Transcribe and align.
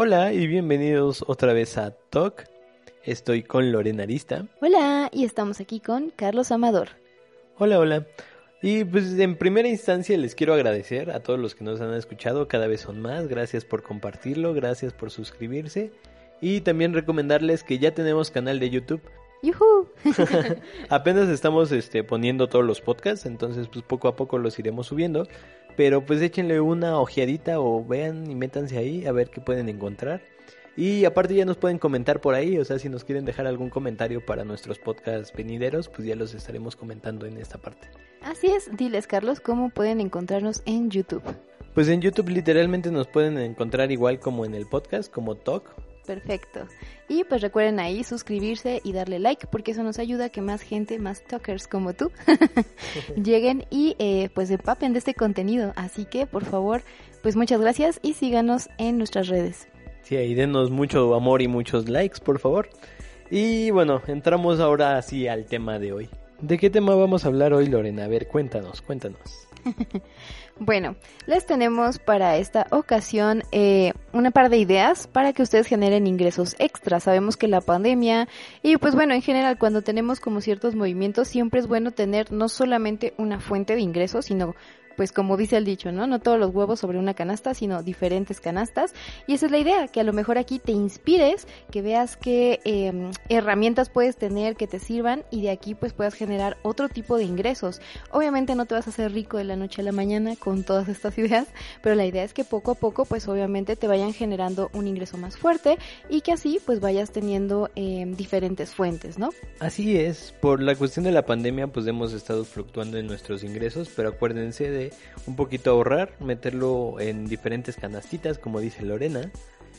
Hola 0.00 0.32
y 0.32 0.46
bienvenidos 0.46 1.24
otra 1.26 1.52
vez 1.52 1.76
a 1.76 1.90
Talk. 1.90 2.44
Estoy 3.02 3.42
con 3.42 3.72
Lorena 3.72 4.04
Arista. 4.04 4.46
Hola, 4.60 5.10
y 5.12 5.24
estamos 5.24 5.60
aquí 5.60 5.80
con 5.80 6.10
Carlos 6.10 6.52
Amador. 6.52 6.90
Hola, 7.56 7.80
hola. 7.80 8.06
Y 8.62 8.84
pues 8.84 9.18
en 9.18 9.34
primera 9.34 9.66
instancia 9.66 10.16
les 10.16 10.36
quiero 10.36 10.54
agradecer 10.54 11.10
a 11.10 11.18
todos 11.18 11.40
los 11.40 11.56
que 11.56 11.64
nos 11.64 11.80
han 11.80 11.92
escuchado, 11.94 12.46
cada 12.46 12.68
vez 12.68 12.82
son 12.82 13.02
más, 13.02 13.26
gracias 13.26 13.64
por 13.64 13.82
compartirlo, 13.82 14.54
gracias 14.54 14.92
por 14.92 15.10
suscribirse 15.10 15.90
y 16.40 16.60
también 16.60 16.94
recomendarles 16.94 17.64
que 17.64 17.80
ya 17.80 17.92
tenemos 17.92 18.30
canal 18.30 18.60
de 18.60 18.70
YouTube. 18.70 19.02
¡Yuhu! 19.42 19.88
Apenas 20.90 21.28
estamos 21.28 21.72
este, 21.72 22.04
poniendo 22.04 22.48
todos 22.48 22.64
los 22.64 22.80
podcasts, 22.80 23.26
entonces 23.26 23.66
pues 23.66 23.84
poco 23.84 24.06
a 24.06 24.14
poco 24.14 24.38
los 24.38 24.60
iremos 24.60 24.86
subiendo. 24.86 25.26
Pero 25.78 26.04
pues 26.04 26.20
échenle 26.20 26.60
una 26.60 26.98
ojeadita 26.98 27.60
o 27.60 27.86
vean 27.86 28.28
y 28.28 28.34
métanse 28.34 28.76
ahí 28.78 29.06
a 29.06 29.12
ver 29.12 29.30
qué 29.30 29.40
pueden 29.40 29.68
encontrar. 29.68 30.20
Y 30.76 31.04
aparte 31.04 31.36
ya 31.36 31.44
nos 31.44 31.56
pueden 31.56 31.78
comentar 31.78 32.20
por 32.20 32.34
ahí, 32.34 32.58
o 32.58 32.64
sea, 32.64 32.80
si 32.80 32.88
nos 32.88 33.04
quieren 33.04 33.24
dejar 33.24 33.46
algún 33.46 33.70
comentario 33.70 34.26
para 34.26 34.44
nuestros 34.44 34.80
podcasts 34.80 35.32
venideros, 35.32 35.88
pues 35.88 36.08
ya 36.08 36.16
los 36.16 36.34
estaremos 36.34 36.74
comentando 36.74 37.26
en 37.26 37.36
esta 37.36 37.58
parte. 37.58 37.90
Así 38.22 38.48
es, 38.48 38.76
diles 38.76 39.06
Carlos, 39.06 39.38
¿cómo 39.38 39.70
pueden 39.70 40.00
encontrarnos 40.00 40.62
en 40.66 40.90
YouTube? 40.90 41.22
Pues 41.74 41.88
en 41.88 42.00
YouTube 42.00 42.30
literalmente 42.30 42.90
nos 42.90 43.06
pueden 43.06 43.38
encontrar 43.38 43.92
igual 43.92 44.18
como 44.18 44.44
en 44.44 44.56
el 44.56 44.66
podcast, 44.66 45.12
como 45.12 45.36
Talk 45.36 45.76
Perfecto. 46.08 46.66
Y 47.06 47.24
pues 47.24 47.42
recuerden 47.42 47.78
ahí 47.80 48.02
suscribirse 48.02 48.80
y 48.82 48.94
darle 48.94 49.18
like 49.18 49.46
porque 49.46 49.72
eso 49.72 49.82
nos 49.82 49.98
ayuda 49.98 50.24
a 50.24 50.28
que 50.30 50.40
más 50.40 50.62
gente, 50.62 50.98
más 50.98 51.22
talkers 51.22 51.68
como 51.68 51.92
tú, 51.92 52.10
lleguen 53.22 53.66
y 53.68 53.94
eh, 53.98 54.30
pues 54.34 54.50
empapen 54.50 54.94
de 54.94 55.00
este 55.00 55.12
contenido. 55.12 55.74
Así 55.76 56.06
que 56.06 56.26
por 56.26 56.46
favor, 56.46 56.80
pues 57.22 57.36
muchas 57.36 57.60
gracias 57.60 58.00
y 58.02 58.14
síganos 58.14 58.70
en 58.78 58.96
nuestras 58.96 59.28
redes. 59.28 59.68
Sí, 60.00 60.16
ahí 60.16 60.34
denos 60.34 60.70
mucho 60.70 61.14
amor 61.14 61.42
y 61.42 61.48
muchos 61.48 61.90
likes, 61.90 62.20
por 62.24 62.38
favor. 62.38 62.70
Y 63.30 63.70
bueno, 63.70 64.00
entramos 64.06 64.60
ahora 64.60 64.96
así 64.96 65.28
al 65.28 65.44
tema 65.44 65.78
de 65.78 65.92
hoy. 65.92 66.08
¿De 66.40 66.56
qué 66.56 66.70
tema 66.70 66.94
vamos 66.94 67.26
a 67.26 67.28
hablar 67.28 67.52
hoy, 67.52 67.66
Lorena? 67.66 68.04
A 68.04 68.08
ver, 68.08 68.28
cuéntanos, 68.28 68.80
cuéntanos. 68.80 69.46
Bueno, 70.60 70.96
les 71.26 71.46
tenemos 71.46 72.00
para 72.00 72.36
esta 72.36 72.66
ocasión 72.70 73.44
eh, 73.52 73.92
una 74.12 74.32
par 74.32 74.50
de 74.50 74.58
ideas 74.58 75.06
para 75.06 75.32
que 75.32 75.42
ustedes 75.42 75.68
generen 75.68 76.08
ingresos 76.08 76.56
extra. 76.58 76.98
Sabemos 76.98 77.36
que 77.36 77.46
la 77.46 77.60
pandemia 77.60 78.26
y 78.60 78.76
pues 78.76 78.96
bueno, 78.96 79.14
en 79.14 79.22
general 79.22 79.56
cuando 79.56 79.82
tenemos 79.82 80.18
como 80.18 80.40
ciertos 80.40 80.74
movimientos 80.74 81.28
siempre 81.28 81.60
es 81.60 81.68
bueno 81.68 81.92
tener 81.92 82.32
no 82.32 82.48
solamente 82.48 83.14
una 83.18 83.38
fuente 83.38 83.76
de 83.76 83.82
ingresos, 83.82 84.24
sino 84.24 84.56
pues 84.98 85.12
como 85.12 85.36
dice 85.36 85.56
el 85.56 85.64
dicho, 85.64 85.92
¿no? 85.92 86.08
No 86.08 86.18
todos 86.18 86.40
los 86.40 86.52
huevos 86.52 86.80
sobre 86.80 86.98
una 86.98 87.14
canasta, 87.14 87.54
sino 87.54 87.84
diferentes 87.84 88.40
canastas. 88.40 88.92
Y 89.28 89.34
esa 89.34 89.46
es 89.46 89.52
la 89.52 89.58
idea, 89.58 89.86
que 89.86 90.00
a 90.00 90.02
lo 90.02 90.12
mejor 90.12 90.38
aquí 90.38 90.58
te 90.58 90.72
inspires, 90.72 91.46
que 91.70 91.82
veas 91.82 92.16
qué 92.16 92.58
em, 92.64 93.12
herramientas 93.28 93.90
puedes 93.90 94.16
tener 94.16 94.56
que 94.56 94.66
te 94.66 94.80
sirvan 94.80 95.22
y 95.30 95.42
de 95.42 95.50
aquí 95.50 95.76
pues 95.76 95.92
puedas 95.92 96.14
generar 96.14 96.56
otro 96.62 96.88
tipo 96.88 97.16
de 97.16 97.22
ingresos. 97.22 97.80
Obviamente 98.10 98.56
no 98.56 98.66
te 98.66 98.74
vas 98.74 98.88
a 98.88 98.90
hacer 98.90 99.12
rico 99.12 99.36
de 99.36 99.44
la 99.44 99.54
noche 99.54 99.82
a 99.82 99.84
la 99.84 99.92
mañana 99.92 100.34
con 100.34 100.64
todas 100.64 100.88
estas 100.88 101.16
ideas, 101.16 101.46
pero 101.80 101.94
la 101.94 102.04
idea 102.04 102.24
es 102.24 102.34
que 102.34 102.42
poco 102.42 102.72
a 102.72 102.74
poco 102.74 103.04
pues 103.04 103.28
obviamente 103.28 103.76
te 103.76 103.86
vayan 103.86 104.12
generando 104.12 104.68
un 104.72 104.88
ingreso 104.88 105.16
más 105.16 105.36
fuerte 105.36 105.78
y 106.08 106.22
que 106.22 106.32
así 106.32 106.58
pues 106.66 106.80
vayas 106.80 107.12
teniendo 107.12 107.70
em, 107.76 108.16
diferentes 108.16 108.74
fuentes, 108.74 109.16
¿no? 109.16 109.30
Así 109.60 109.96
es, 109.96 110.34
por 110.40 110.60
la 110.60 110.74
cuestión 110.74 111.04
de 111.04 111.12
la 111.12 111.24
pandemia 111.24 111.68
pues 111.68 111.86
hemos 111.86 112.12
estado 112.12 112.44
fluctuando 112.44 112.98
en 112.98 113.06
nuestros 113.06 113.44
ingresos, 113.44 113.88
pero 113.94 114.08
acuérdense 114.08 114.68
de 114.68 114.87
un 115.26 115.36
poquito 115.36 115.70
ahorrar, 115.70 116.14
meterlo 116.20 117.00
en 117.00 117.26
diferentes 117.26 117.76
canastitas, 117.76 118.38
como 118.38 118.60
dice 118.60 118.84
Lorena. 118.84 119.30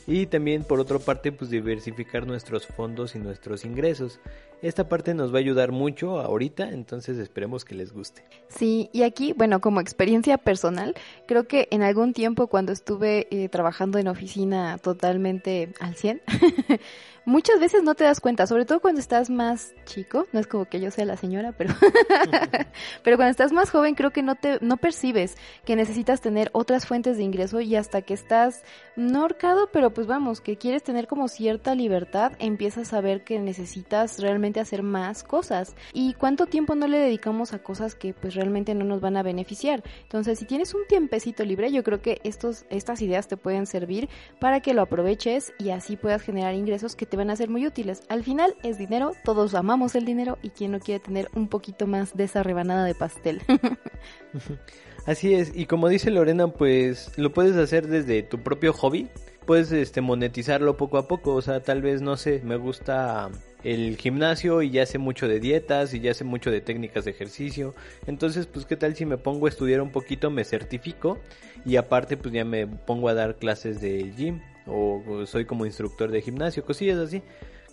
Y 0.06 0.26
también 0.26 0.64
por 0.64 0.80
otra 0.80 0.98
parte, 0.98 1.30
pues 1.30 1.50
diversificar 1.50 2.26
nuestros 2.26 2.66
fondos 2.66 3.14
y 3.14 3.18
nuestros 3.18 3.64
ingresos. 3.64 4.18
Esta 4.62 4.88
parte 4.88 5.14
nos 5.14 5.32
va 5.32 5.36
a 5.36 5.40
ayudar 5.40 5.72
mucho 5.72 6.20
ahorita, 6.20 6.70
entonces 6.70 7.16
esperemos 7.18 7.64
que 7.64 7.74
les 7.74 7.92
guste. 7.92 8.24
Sí, 8.48 8.90
y 8.92 9.04
aquí, 9.04 9.32
bueno, 9.32 9.60
como 9.60 9.80
experiencia 9.80 10.36
personal, 10.36 10.94
creo 11.26 11.46
que 11.46 11.68
en 11.70 11.82
algún 11.82 12.12
tiempo 12.12 12.48
cuando 12.48 12.72
estuve 12.72 13.26
eh, 13.30 13.48
trabajando 13.48 13.98
en 13.98 14.08
oficina 14.08 14.76
totalmente 14.78 15.72
al 15.80 15.94
100, 15.94 16.22
muchas 17.24 17.60
veces 17.60 17.82
no 17.82 17.94
te 17.94 18.04
das 18.04 18.20
cuenta, 18.20 18.46
sobre 18.46 18.64
todo 18.64 18.80
cuando 18.80 19.00
estás 19.00 19.30
más 19.30 19.74
chico, 19.84 20.26
no 20.32 20.40
es 20.40 20.46
como 20.46 20.64
que 20.64 20.80
yo 20.80 20.90
sea 20.90 21.04
la 21.04 21.16
señora, 21.16 21.52
pero 21.52 21.74
pero 23.04 23.16
cuando 23.16 23.30
estás 23.30 23.52
más 23.52 23.70
joven 23.70 23.94
creo 23.94 24.10
que 24.10 24.22
no 24.22 24.34
te 24.34 24.58
no 24.60 24.76
percibes 24.76 25.36
que 25.64 25.76
necesitas 25.76 26.20
tener 26.20 26.50
otras 26.52 26.86
fuentes 26.86 27.16
de 27.16 27.22
ingreso 27.22 27.60
y 27.60 27.76
hasta 27.76 28.02
que 28.02 28.14
estás 28.14 28.62
no 28.96 29.22
ahorcado, 29.22 29.68
pero 29.72 29.92
pues 29.92 30.06
vamos, 30.06 30.40
que 30.40 30.56
quieres 30.56 30.82
tener 30.82 31.06
como 31.06 31.28
cierta 31.28 31.74
libertad, 31.74 32.32
empiezas 32.38 32.92
a 32.92 33.00
ver 33.00 33.24
que 33.24 33.38
necesitas 33.38 34.18
realmente 34.20 34.60
hacer 34.60 34.82
más 34.82 35.22
cosas. 35.22 35.74
¿Y 35.92 36.14
cuánto 36.14 36.46
tiempo 36.46 36.74
no 36.74 36.86
le 36.86 36.98
dedicamos 36.98 37.52
a 37.52 37.60
cosas 37.60 37.94
que 37.94 38.14
pues 38.14 38.34
realmente 38.34 38.74
no 38.74 38.84
nos 38.84 39.00
van 39.00 39.16
a 39.16 39.22
beneficiar? 39.22 39.82
Entonces, 40.02 40.38
si 40.38 40.44
tienes 40.44 40.74
un 40.74 40.86
tiempecito 40.86 41.44
libre, 41.44 41.72
yo 41.72 41.82
creo 41.82 42.02
que 42.02 42.20
estos 42.24 42.64
estas 42.70 43.02
ideas 43.02 43.28
te 43.28 43.36
pueden 43.36 43.66
servir 43.66 44.08
para 44.38 44.60
que 44.60 44.74
lo 44.74 44.82
aproveches 44.82 45.52
y 45.58 45.70
así 45.70 45.96
puedas 45.96 46.22
generar 46.22 46.54
ingresos 46.54 46.96
que 46.96 47.06
te 47.06 47.16
van 47.20 47.30
a 47.30 47.36
ser 47.36 47.50
muy 47.50 47.66
útiles. 47.66 48.02
Al 48.08 48.24
final 48.24 48.54
es 48.62 48.78
dinero, 48.78 49.12
todos 49.24 49.54
amamos 49.54 49.94
el 49.94 50.06
dinero 50.06 50.38
y 50.40 50.48
quien 50.50 50.72
no 50.72 50.80
quiere 50.80 51.00
tener 51.00 51.28
un 51.34 51.48
poquito 51.48 51.86
más 51.86 52.16
de 52.16 52.24
esa 52.24 52.42
rebanada 52.42 52.84
de 52.84 52.94
pastel. 52.94 53.42
Así 55.06 55.34
es, 55.34 55.52
y 55.54 55.66
como 55.66 55.88
dice 55.88 56.10
Lorena, 56.10 56.48
pues 56.48 57.12
lo 57.18 57.32
puedes 57.32 57.56
hacer 57.56 57.88
desde 57.88 58.22
tu 58.22 58.38
propio 58.42 58.72
hobby, 58.72 59.08
puedes 59.44 59.70
este 59.72 60.00
monetizarlo 60.00 60.78
poco 60.78 60.96
a 60.96 61.08
poco, 61.08 61.34
o 61.34 61.42
sea, 61.42 61.60
tal 61.60 61.82
vez 61.82 62.00
no 62.00 62.16
sé, 62.16 62.40
me 62.42 62.56
gusta 62.56 63.30
el 63.64 63.98
gimnasio 63.98 64.62
y 64.62 64.70
ya 64.70 64.86
sé 64.86 64.96
mucho 64.96 65.28
de 65.28 65.40
dietas 65.40 65.92
y 65.92 66.00
ya 66.00 66.14
sé 66.14 66.24
mucho 66.24 66.50
de 66.50 66.62
técnicas 66.62 67.04
de 67.04 67.10
ejercicio. 67.10 67.74
Entonces, 68.06 68.46
pues 68.46 68.64
qué 68.64 68.76
tal 68.76 68.96
si 68.96 69.04
me 69.04 69.18
pongo 69.18 69.44
a 69.44 69.50
estudiar 69.50 69.82
un 69.82 69.90
poquito, 69.90 70.30
me 70.30 70.44
certifico 70.44 71.18
y 71.66 71.76
aparte 71.76 72.16
pues 72.16 72.32
ya 72.32 72.46
me 72.46 72.66
pongo 72.66 73.10
a 73.10 73.14
dar 73.14 73.36
clases 73.36 73.80
de 73.82 74.10
gym 74.16 74.40
o 74.70 75.26
soy 75.26 75.44
como 75.44 75.66
instructor 75.66 76.10
de 76.10 76.22
gimnasio, 76.22 76.64
cosillas 76.64 76.98
así. 76.98 77.22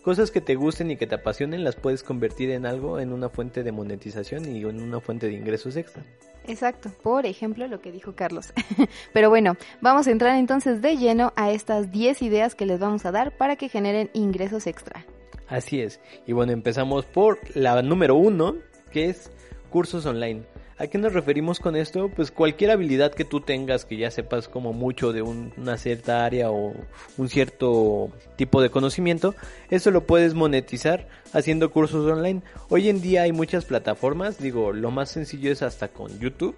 Cosas 0.08 0.32
que 0.32 0.40
te 0.40 0.56
gusten 0.56 0.90
y 0.90 0.96
que 0.96 1.06
te 1.06 1.16
apasionen 1.16 1.66
las 1.66 1.76
puedes 1.76 2.02
convertir 2.02 2.52
en 2.52 2.66
algo, 2.66 3.00
en 3.00 3.12
una 3.12 3.28
fuente 3.28 3.62
de 3.62 3.74
monetización 3.74 4.56
y 4.56 4.62
en 4.62 4.82
una 4.82 5.02
fuente 5.02 5.28
de 5.28 5.34
ingresos 5.34 5.76
extra. 5.76 6.02
Exacto, 6.48 6.90
por 7.04 7.26
ejemplo 7.26 7.68
lo 7.68 7.82
que 7.82 7.92
dijo 7.92 8.16
Carlos. 8.16 8.54
Pero 9.14 9.30
bueno, 9.30 9.58
vamos 9.82 10.08
a 10.08 10.12
entrar 10.12 10.38
entonces 10.38 10.82
de 10.82 10.96
lleno 10.96 11.34
a 11.36 11.52
estas 11.52 11.92
10 11.92 12.22
ideas 12.22 12.56
que 12.56 12.66
les 12.66 12.80
vamos 12.80 13.06
a 13.06 13.12
dar 13.12 13.36
para 13.36 13.58
que 13.58 13.68
generen 13.68 14.10
ingresos 14.14 14.66
extra. 14.66 15.06
Así 15.50 15.82
es. 15.82 16.00
Y 16.26 16.32
bueno, 16.32 16.54
empezamos 16.54 17.06
por 17.06 17.40
la 17.54 17.82
número 17.82 18.16
uno, 18.16 18.56
que 18.92 19.10
es 19.10 19.30
cursos 19.70 20.06
online. 20.06 20.44
¿A 20.80 20.86
qué 20.86 21.00
nos 21.00 21.14
referimos 21.14 21.60
con 21.60 21.76
esto? 21.76 22.10
Pues 22.10 22.30
cualquier 22.30 22.70
habilidad 22.70 23.12
que 23.12 23.26
tú 23.26 23.42
tengas, 23.42 23.84
que 23.84 23.98
ya 23.98 24.12
sepas 24.12 24.48
como 24.48 24.74
mucho 24.74 25.12
de 25.12 25.24
una 25.24 25.76
cierta 25.78 26.24
área 26.24 26.52
o 26.52 26.76
un 27.18 27.30
cierto 27.30 28.12
tipo 28.36 28.62
de 28.62 28.70
conocimiento, 28.70 29.34
eso 29.72 29.90
lo 29.90 30.06
puedes 30.06 30.36
monetizar 30.36 31.08
haciendo 31.34 31.72
cursos 31.72 32.06
online. 32.06 32.44
Hoy 32.70 32.90
en 32.90 33.02
día 33.02 33.24
hay 33.24 33.32
muchas 33.32 33.66
plataformas, 33.66 34.38
digo, 34.38 34.72
lo 34.72 34.92
más 34.92 35.10
sencillo 35.10 35.52
es 35.52 35.64
hasta 35.64 35.88
con 35.88 36.20
YouTube, 36.20 36.56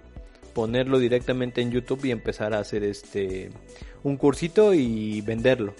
ponerlo 0.52 0.98
directamente 0.98 1.62
en 1.62 1.70
YouTube 1.70 2.04
y 2.04 2.10
empezar 2.10 2.52
a 2.52 2.58
hacer 2.58 2.84
este 2.84 3.50
un 4.02 4.18
cursito 4.18 4.74
y 4.74 5.22
venderlo. 5.22 5.72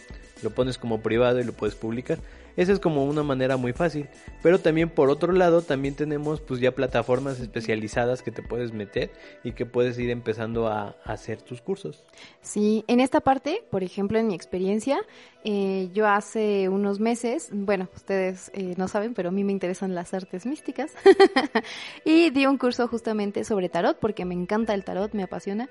Lo 0.42 0.48
pones 0.48 0.78
como 0.78 1.02
privado 1.02 1.40
y 1.40 1.44
lo 1.44 1.52
puedes 1.52 1.74
publicar. 1.74 2.18
Esa 2.60 2.74
es 2.74 2.78
como 2.78 3.06
una 3.06 3.22
manera 3.22 3.56
muy 3.56 3.72
fácil. 3.72 4.06
Pero 4.42 4.60
también 4.60 4.90
por 4.90 5.08
otro 5.08 5.32
lado, 5.32 5.62
también 5.62 5.94
tenemos 5.94 6.42
pues 6.42 6.60
ya 6.60 6.72
plataformas 6.72 7.40
especializadas 7.40 8.22
que 8.22 8.30
te 8.30 8.42
puedes 8.42 8.74
meter 8.74 9.10
y 9.42 9.52
que 9.52 9.64
puedes 9.64 9.98
ir 9.98 10.10
empezando 10.10 10.66
a, 10.68 10.94
hacer 11.06 11.40
tus 11.40 11.62
cursos. 11.62 12.04
Sí, 12.42 12.84
en 12.86 13.00
esta 13.00 13.22
parte, 13.22 13.64
por 13.70 13.82
ejemplo, 13.82 14.18
en 14.18 14.26
mi 14.26 14.34
experiencia, 14.34 14.98
eh, 15.42 15.88
yo 15.94 16.06
hace 16.06 16.68
unos 16.68 17.00
meses, 17.00 17.48
bueno, 17.50 17.88
ustedes 17.96 18.50
eh, 18.52 18.74
no 18.76 18.88
saben, 18.88 19.14
pero 19.14 19.30
a 19.30 19.32
mí 19.32 19.42
me 19.42 19.52
interesan 19.52 19.94
las 19.94 20.12
artes 20.12 20.44
místicas 20.44 20.92
y 22.04 22.28
di 22.28 22.44
un 22.44 22.58
curso 22.58 22.88
justamente 22.88 23.44
sobre 23.44 23.70
tarot 23.70 23.98
porque 23.98 24.26
me 24.26 24.34
encanta 24.34 24.74
el 24.74 24.84
tarot, 24.84 25.14
me 25.14 25.22
apasiona 25.22 25.70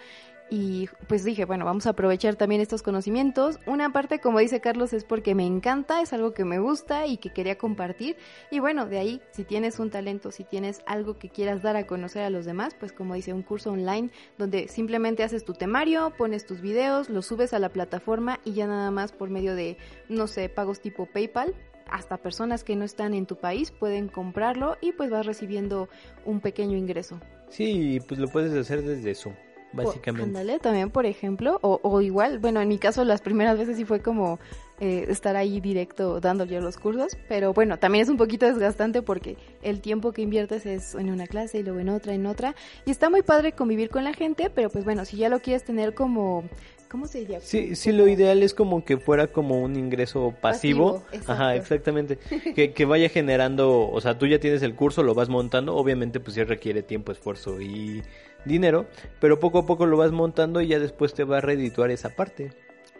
y 0.50 0.88
pues 1.07 1.24
dije, 1.24 1.46
bueno, 1.46 1.66
vamos 1.66 1.86
a 1.86 1.92
aprovechar 1.92 2.36
también 2.36 2.62
estos 2.62 2.81
conocimientos. 2.81 3.60
Una 3.66 3.92
parte, 3.92 4.19
como 4.19 4.40
dice 4.40 4.62
Carlos, 4.62 4.94
es 4.94 5.04
porque 5.04 5.36
me 5.36 5.46
encanta, 5.46 6.01
es 6.01 6.13
algo 6.13 6.34
que 6.34 6.46
me 6.46 6.60
gusta 6.60 7.06
y 7.06 7.18
que 7.18 7.31
quería 7.31 7.57
compartir. 7.57 8.18
Y 8.50 8.60
bueno, 8.60 8.86
de 8.86 8.98
ahí, 8.98 9.22
si 9.31 9.44
tienes 9.44 9.80
un 9.80 9.90
talento, 9.90 10.31
si 10.31 10.44
tienes 10.44 10.81
algo 10.86 11.18
que 11.18 11.30
quieras 11.30 11.62
dar 11.62 11.75
a 11.75 11.86
conocer 11.86 12.24
a 12.24 12.30
los 12.30 12.46
demás, 12.46 12.75
pues 12.80 12.92
como 12.92 13.13
dice, 13.13 13.34
un 13.34 13.44
curso 13.44 13.72
online 13.72 14.10
donde 14.38 14.68
simplemente 14.68 15.24
haces 15.24 15.46
tu 15.46 15.54
temario, 15.54 16.13
pones 16.18 16.46
tus 16.46 16.62
videos, 16.62 17.10
los 17.10 17.28
subes 17.28 17.54
a 17.54 17.60
la 17.60 17.69
plataforma 17.69 18.40
y 18.44 18.54
ya 18.54 18.68
nada 18.68 18.92
más 18.92 19.12
por 19.12 19.30
medio 19.30 19.56
de, 19.56 19.78
no 20.07 20.28
sé, 20.28 20.50
pagos 20.50 20.80
tipo 20.80 21.06
PayPal, 21.06 21.54
hasta 21.86 22.18
personas 22.18 22.63
que 22.63 22.75
no 22.75 22.86
están 22.86 23.13
en 23.13 23.25
tu 23.25 23.36
país 23.36 23.72
pueden 23.72 24.07
comprarlo 24.10 24.78
y 24.81 24.92
pues 24.92 25.10
vas 25.10 25.25
recibiendo 25.25 25.90
un 26.25 26.40
pequeño 26.40 26.78
ingreso. 26.78 27.19
Sí, 27.50 28.00
pues 28.07 28.19
lo 28.19 28.28
puedes 28.28 28.54
hacer 28.54 28.84
desde 28.84 29.16
Zoom 29.16 29.34
básicamente. 29.74 30.27
Ándale, 30.27 30.60
también, 30.60 30.89
por 30.89 31.06
ejemplo, 31.06 31.60
o, 31.62 31.80
o, 31.83 32.01
igual, 32.01 32.39
bueno, 32.39 32.62
en 32.62 32.68
mi 32.68 32.77
caso 32.77 33.04
las 33.04 33.21
primeras 33.21 33.57
veces 33.57 33.77
sí 33.77 33.86
fue 33.86 34.01
como 34.01 34.39
eh, 34.80 35.06
estar 35.10 35.36
ahí 35.36 35.60
directo 35.60 36.19
dando 36.19 36.45
yo 36.45 36.62
los 36.62 36.77
cursos, 36.77 37.18
pero 37.27 37.54
bueno, 37.54 37.77
también 37.77 38.04
es 38.04 38.10
un 38.10 38.18
poquito 38.18 38.45
desgastante 38.45 39.01
porque 39.01 39.38
el 39.62 39.81
tiempo 39.81 40.12
que 40.12 40.21
inviertes 40.21 40.66
es 40.66 40.95
en 40.95 41.10
una 41.10 41.27
clase 41.27 41.60
y 41.60 41.63
luego 41.63 41.80
en 41.80 41.89
otra, 41.89 42.13
en 42.13 42.25
otra, 42.25 42.56
y 42.86 42.92
está 42.92 43.10
muy 43.10 43.21
padre 43.21 43.51
convivir 43.51 43.89
con 43.89 44.04
la 44.04 44.13
gente, 44.13 44.50
pero 44.50 44.69
pues 44.69 44.86
bueno, 44.86 45.06
si 45.06 45.18
ya 45.18 45.30
lo 45.30 45.39
quieres 45.39 45.63
tener 45.63 45.94
como 45.94 46.44
¿Cómo 46.89 47.06
se 47.06 47.19
diría? 47.19 47.39
Sí, 47.39 47.75
sí, 47.75 47.92
lo 47.92 48.07
ideal 48.07 48.42
es 48.42 48.56
como 48.56 48.83
que 48.83 48.98
fuera 48.98 49.27
como 49.27 49.62
un 49.62 49.75
ingreso 49.75 50.33
pasivo. 50.42 51.04
Ajá, 51.27 51.56
exactamente. 51.56 52.18
que, 52.56 52.74
que 52.74 52.86
vaya 52.86 53.10
generando, 53.10 53.88
o 53.88 54.01
sea, 54.01 54.18
tú 54.18 54.25
ya 54.25 54.39
tienes 54.39 54.63
el 54.63 54.74
curso, 54.74 55.04
lo 55.04 55.13
vas 55.13 55.30
montando, 55.30 55.75
obviamente 55.75 56.19
pues 56.19 56.33
sí 56.33 56.44
requiere 56.44 56.81
tiempo, 56.81 57.12
esfuerzo 57.12 57.62
y 57.62 58.01
dinero, 58.45 58.88
pero 59.19 59.39
poco 59.39 59.59
a 59.59 59.65
poco 59.65 59.86
lo 59.86 59.97
vas 59.97 60.12
montando 60.12 60.62
y 60.62 60.68
ya 60.68 60.80
después 60.80 61.13
te 61.13 61.24
va 61.24 61.38
a 61.38 61.41
redituar 61.41 61.91
esa 61.91 62.09
parte. 62.09 62.51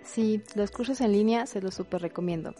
Sí, 0.04 0.42
los 0.56 0.72
cursos 0.72 1.02
en 1.02 1.12
línea 1.12 1.46
se 1.46 1.62
los 1.62 1.76
súper 1.76 2.02
recomiendo. 2.02 2.56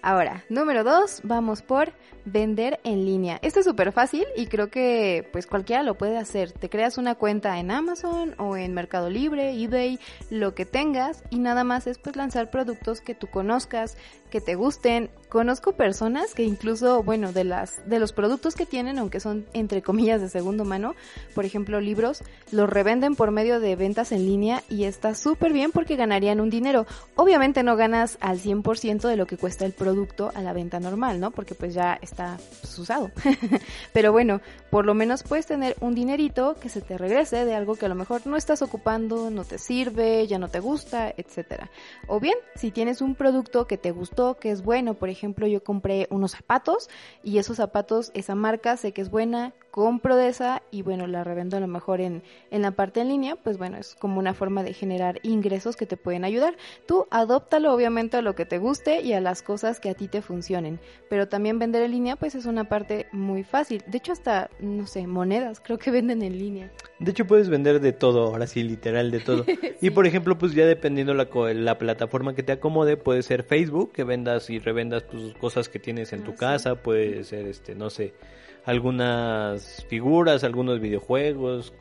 Ahora, 0.00 0.44
número 0.48 0.84
dos, 0.84 1.20
vamos 1.22 1.60
por 1.60 1.92
vender 2.24 2.80
en 2.84 3.04
línea. 3.04 3.38
Esto 3.42 3.60
es 3.60 3.66
súper 3.66 3.92
fácil 3.92 4.24
y 4.36 4.46
creo 4.46 4.70
que 4.70 5.28
pues 5.32 5.46
cualquiera 5.46 5.82
lo 5.82 5.96
puede 5.96 6.16
hacer. 6.16 6.52
Te 6.52 6.70
creas 6.70 6.96
una 6.96 7.14
cuenta 7.14 7.58
en 7.58 7.70
Amazon 7.70 8.34
o 8.38 8.56
en 8.56 8.72
Mercado 8.72 9.10
Libre, 9.10 9.52
eBay, 9.52 9.98
lo 10.30 10.54
que 10.54 10.64
tengas 10.64 11.22
y 11.28 11.40
nada 11.40 11.62
más 11.62 11.86
es 11.86 11.98
pues 11.98 12.16
lanzar 12.16 12.50
productos 12.50 13.02
que 13.02 13.14
tú 13.14 13.26
conozcas, 13.26 13.98
que 14.30 14.40
te 14.40 14.54
gusten. 14.54 15.10
Conozco 15.34 15.72
personas 15.72 16.32
que 16.32 16.44
incluso, 16.44 17.02
bueno, 17.02 17.32
de 17.32 17.42
las 17.42 17.84
de 17.88 17.98
los 17.98 18.12
productos 18.12 18.54
que 18.54 18.66
tienen, 18.66 19.00
aunque 19.00 19.18
son 19.18 19.46
entre 19.52 19.82
comillas 19.82 20.20
de 20.20 20.28
segundo 20.28 20.64
mano, 20.64 20.94
por 21.34 21.44
ejemplo, 21.44 21.80
libros, 21.80 22.22
los 22.52 22.70
revenden 22.70 23.16
por 23.16 23.32
medio 23.32 23.58
de 23.58 23.74
ventas 23.74 24.12
en 24.12 24.26
línea 24.26 24.62
y 24.68 24.84
está 24.84 25.16
súper 25.16 25.52
bien 25.52 25.72
porque 25.72 25.96
ganarían 25.96 26.40
un 26.40 26.50
dinero. 26.50 26.86
Obviamente 27.16 27.64
no 27.64 27.74
ganas 27.74 28.16
al 28.20 28.38
100% 28.38 29.08
de 29.08 29.16
lo 29.16 29.26
que 29.26 29.36
cuesta 29.36 29.66
el 29.66 29.72
producto 29.72 30.30
a 30.36 30.40
la 30.40 30.52
venta 30.52 30.78
normal, 30.78 31.18
¿no? 31.18 31.32
Porque 31.32 31.56
pues 31.56 31.74
ya 31.74 31.98
está 32.00 32.38
pues, 32.60 32.78
usado. 32.78 33.10
Pero 33.92 34.12
bueno, 34.12 34.40
por 34.70 34.86
lo 34.86 34.94
menos 34.94 35.24
puedes 35.24 35.46
tener 35.46 35.74
un 35.80 35.96
dinerito 35.96 36.54
que 36.60 36.68
se 36.68 36.80
te 36.80 36.96
regrese 36.96 37.44
de 37.44 37.56
algo 37.56 37.74
que 37.74 37.86
a 37.86 37.88
lo 37.88 37.96
mejor 37.96 38.24
no 38.24 38.36
estás 38.36 38.62
ocupando, 38.62 39.30
no 39.30 39.42
te 39.42 39.58
sirve, 39.58 40.28
ya 40.28 40.38
no 40.38 40.46
te 40.46 40.60
gusta, 40.60 41.12
etcétera. 41.16 41.72
O 42.06 42.20
bien, 42.20 42.36
si 42.54 42.70
tienes 42.70 43.00
un 43.00 43.16
producto 43.16 43.66
que 43.66 43.78
te 43.78 43.90
gustó, 43.90 44.36
que 44.36 44.52
es 44.52 44.62
bueno, 44.62 44.94
por 44.94 45.08
ejemplo, 45.08 45.23
yo 45.46 45.64
compré 45.64 46.06
unos 46.10 46.32
zapatos 46.32 46.88
y 47.22 47.38
esos 47.38 47.56
zapatos, 47.56 48.10
esa 48.14 48.34
marca 48.34 48.76
sé 48.76 48.92
que 48.92 49.02
es 49.02 49.10
buena, 49.10 49.54
compro 49.74 50.14
de 50.14 50.28
esa 50.28 50.62
y 50.70 50.82
bueno, 50.82 51.08
la 51.08 51.24
revendo 51.24 51.56
a 51.56 51.60
lo 51.60 51.66
mejor 51.66 52.00
en, 52.00 52.22
en 52.52 52.62
la 52.62 52.70
parte 52.70 53.00
en 53.00 53.08
línea, 53.08 53.34
pues 53.34 53.58
bueno, 53.58 53.76
es 53.76 53.96
como 53.96 54.20
una 54.20 54.32
forma 54.32 54.62
de 54.62 54.72
generar 54.72 55.18
ingresos 55.24 55.74
que 55.74 55.84
te 55.84 55.96
pueden 55.96 56.24
ayudar. 56.24 56.54
Tú 56.86 57.08
adóptalo 57.10 57.74
obviamente 57.74 58.16
a 58.16 58.22
lo 58.22 58.36
que 58.36 58.46
te 58.46 58.58
guste 58.58 59.00
y 59.00 59.14
a 59.14 59.20
las 59.20 59.42
cosas 59.42 59.80
que 59.80 59.90
a 59.90 59.94
ti 59.94 60.06
te 60.06 60.22
funcionen, 60.22 60.78
pero 61.10 61.26
también 61.26 61.58
vender 61.58 61.82
en 61.82 61.90
línea 61.90 62.14
pues 62.14 62.36
es 62.36 62.46
una 62.46 62.68
parte 62.68 63.06
muy 63.10 63.42
fácil. 63.42 63.82
De 63.88 63.98
hecho 63.98 64.12
hasta, 64.12 64.48
no 64.60 64.86
sé, 64.86 65.08
monedas 65.08 65.58
creo 65.58 65.76
que 65.76 65.90
venden 65.90 66.22
en 66.22 66.38
línea. 66.38 66.70
De 67.00 67.10
hecho 67.10 67.26
puedes 67.26 67.48
vender 67.48 67.80
de 67.80 67.92
todo, 67.92 68.28
ahora 68.28 68.46
sí, 68.46 68.62
literal 68.62 69.10
de 69.10 69.18
todo. 69.18 69.44
Y 69.80 69.90
por 69.90 70.06
ejemplo, 70.06 70.38
pues 70.38 70.54
ya 70.54 70.64
dependiendo 70.66 71.14
la, 71.14 71.28
la 71.52 71.78
plataforma 71.78 72.34
que 72.34 72.44
te 72.44 72.52
acomode, 72.52 72.96
puede 72.96 73.22
ser 73.22 73.42
Facebook, 73.42 73.92
que 73.92 74.04
vendas 74.04 74.48
y 74.50 74.60
revendas 74.60 75.06
tus 75.08 75.34
cosas 75.34 75.68
que 75.68 75.80
tienes 75.80 76.12
en 76.12 76.22
tu 76.22 76.30
ah, 76.30 76.36
casa, 76.36 76.76
puede 76.76 77.24
ser 77.24 77.46
este, 77.46 77.74
no 77.74 77.90
sé, 77.90 78.14
algunas 78.64 79.84
figuras, 79.88 80.42
algunos 80.42 80.80
videojuegos, 80.80 81.72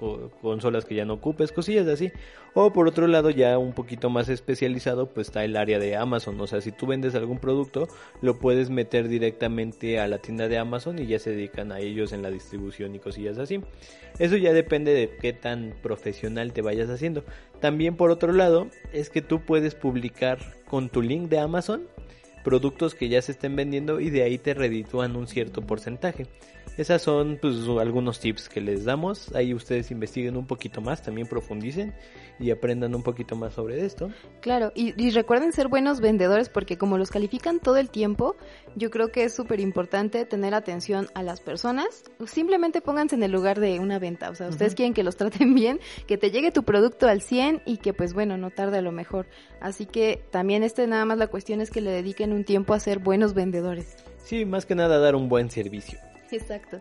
consolas 0.41 0.85
que 0.85 0.95
ya 0.95 1.06
no 1.06 1.13
ocupes, 1.13 1.51
cosillas 1.51 1.88
así. 1.88 2.12
O 2.56 2.71
por 2.71 2.88
otro 2.88 3.07
lado, 3.07 3.31
ya 3.31 3.57
un 3.57 3.74
poquito 3.74 4.09
más 4.09 4.30
especializado, 4.30 5.07
pues 5.07 5.27
está 5.27 5.44
el 5.44 5.57
área 5.57 5.80
de 5.80 5.95
Amazon. 5.95 6.39
O 6.39 6.45
sea, 6.45 6.62
si 6.62 6.71
tú 6.71 6.85
vendes 6.85 7.15
algún 7.15 7.39
producto, 7.39 7.88
lo 8.21 8.38
puedes 8.38 8.69
meter 8.69 9.07
directamente 9.07 10.00
a 10.00 10.07
la 10.07 10.19
tienda 10.19 10.47
de 10.47 10.59
Amazon 10.59 11.00
y 11.00 11.07
ya 11.07 11.18
se 11.18 11.31
dedican 11.31 11.71
a 11.71 11.80
ellos 11.80 12.13
en 12.13 12.21
la 12.21 12.30
distribución 12.30 12.94
y 12.94 13.00
cosillas 13.00 13.39
así. 13.39 13.62
Eso 14.19 14.38
ya 14.38 14.53
depende 14.53 14.94
de 14.94 15.09
qué 15.19 15.33
tan 15.33 15.74
profesional 15.81 16.53
te 16.53 16.62
vayas 16.62 16.89
haciendo. 16.89 17.24
También 17.59 17.95
por 17.95 18.12
otro 18.12 18.33
lado, 18.33 18.68
es 18.91 19.09
que 19.09 19.21
tú 19.21 19.41
puedes 19.41 19.74
publicar 19.74 20.38
con 20.68 20.89
tu 20.89 21.01
link 21.01 21.29
de 21.29 21.39
Amazon 21.39 21.88
productos 22.44 22.95
que 22.95 23.10
ya 23.10 23.22
se 23.22 23.31
estén 23.31 23.56
vendiendo 23.56 24.00
y 24.00 24.10
de 24.10 24.24
ahí 24.24 24.38
te 24.38 24.54
reditúan 24.54 25.16
un 25.16 25.28
cierto 25.28 25.62
porcentaje. 25.62 26.28
Esas 26.78 27.04
son 27.04 27.38
pues 27.40 27.56
algunos 27.80 28.19
tips 28.19 28.50
que 28.50 28.60
les 28.60 28.84
damos. 28.84 29.34
Ahí 29.36 29.54
ustedes 29.54 29.92
investiguen 29.92 30.36
un 30.36 30.48
poquito 30.48 30.81
más, 30.81 31.04
también 31.04 31.28
profundicen 31.28 31.94
y 32.40 32.50
aprendan 32.50 32.95
un 32.95 33.04
poquito 33.04 33.36
más 33.36 33.54
sobre 33.54 33.86
esto. 33.86 34.10
Claro, 34.42 34.72
y, 34.74 35.12
recuerden 35.12 35.54
ser 35.54 35.68
buenos 35.68 36.01
vendedores 36.01 36.50
porque 36.50 36.80
como 36.80 36.98
los 36.98 37.12
califican 37.12 37.60
todo 37.60 37.78
el 37.78 37.92
tiempo, 37.92 38.36
yo 38.75 38.89
creo 38.89 39.12
que 39.12 39.24
es 39.24 39.36
súper 39.36 39.60
importante 39.60 40.25
tener 40.25 40.56
atención 40.56 41.10
a 41.13 41.22
las 41.22 41.42
personas. 41.42 42.06
Simplemente 42.25 42.81
pónganse 42.81 43.16
en 43.16 43.24
el 43.24 43.31
lugar 43.31 43.60
de 43.60 43.80
una 43.80 44.00
venta. 44.00 44.31
O 44.31 44.36
sea, 44.36 44.50
ustedes 44.50 44.74
quieren 44.74 44.96
que 44.96 45.04
los 45.04 45.16
traten 45.16 45.54
bien, 45.56 45.80
que 46.07 46.18
te 46.18 46.31
llegue 46.31 46.51
tu 46.51 46.63
producto 46.63 47.07
al 47.07 47.22
100 47.22 47.62
y 47.68 47.78
que 47.78 47.94
pues 47.94 48.13
bueno, 48.13 48.36
no 48.38 48.50
tarde 48.50 48.80
a 48.80 48.81
lo 48.81 48.92
mejor. 48.92 49.28
Así 49.62 49.86
que 49.86 50.24
también 50.31 50.63
este 50.63 50.88
nada 50.88 51.06
más 51.06 51.19
la 51.19 51.28
cuestión 51.28 51.62
es 51.62 51.69
que 51.69 51.81
le 51.81 51.92
dediquen 51.92 52.32
un 52.33 52.44
tiempo 52.44 52.74
a 52.74 52.80
ser 52.80 53.00
buenos 53.00 53.33
vendedores. 53.33 53.95
Sí, 54.24 54.45
más 54.45 54.65
que 54.65 54.75
nada 54.75 55.00
dar 55.00 55.15
un 55.15 55.30
buen 55.30 55.50
servicio. 55.50 56.00
Exacto. 56.31 56.80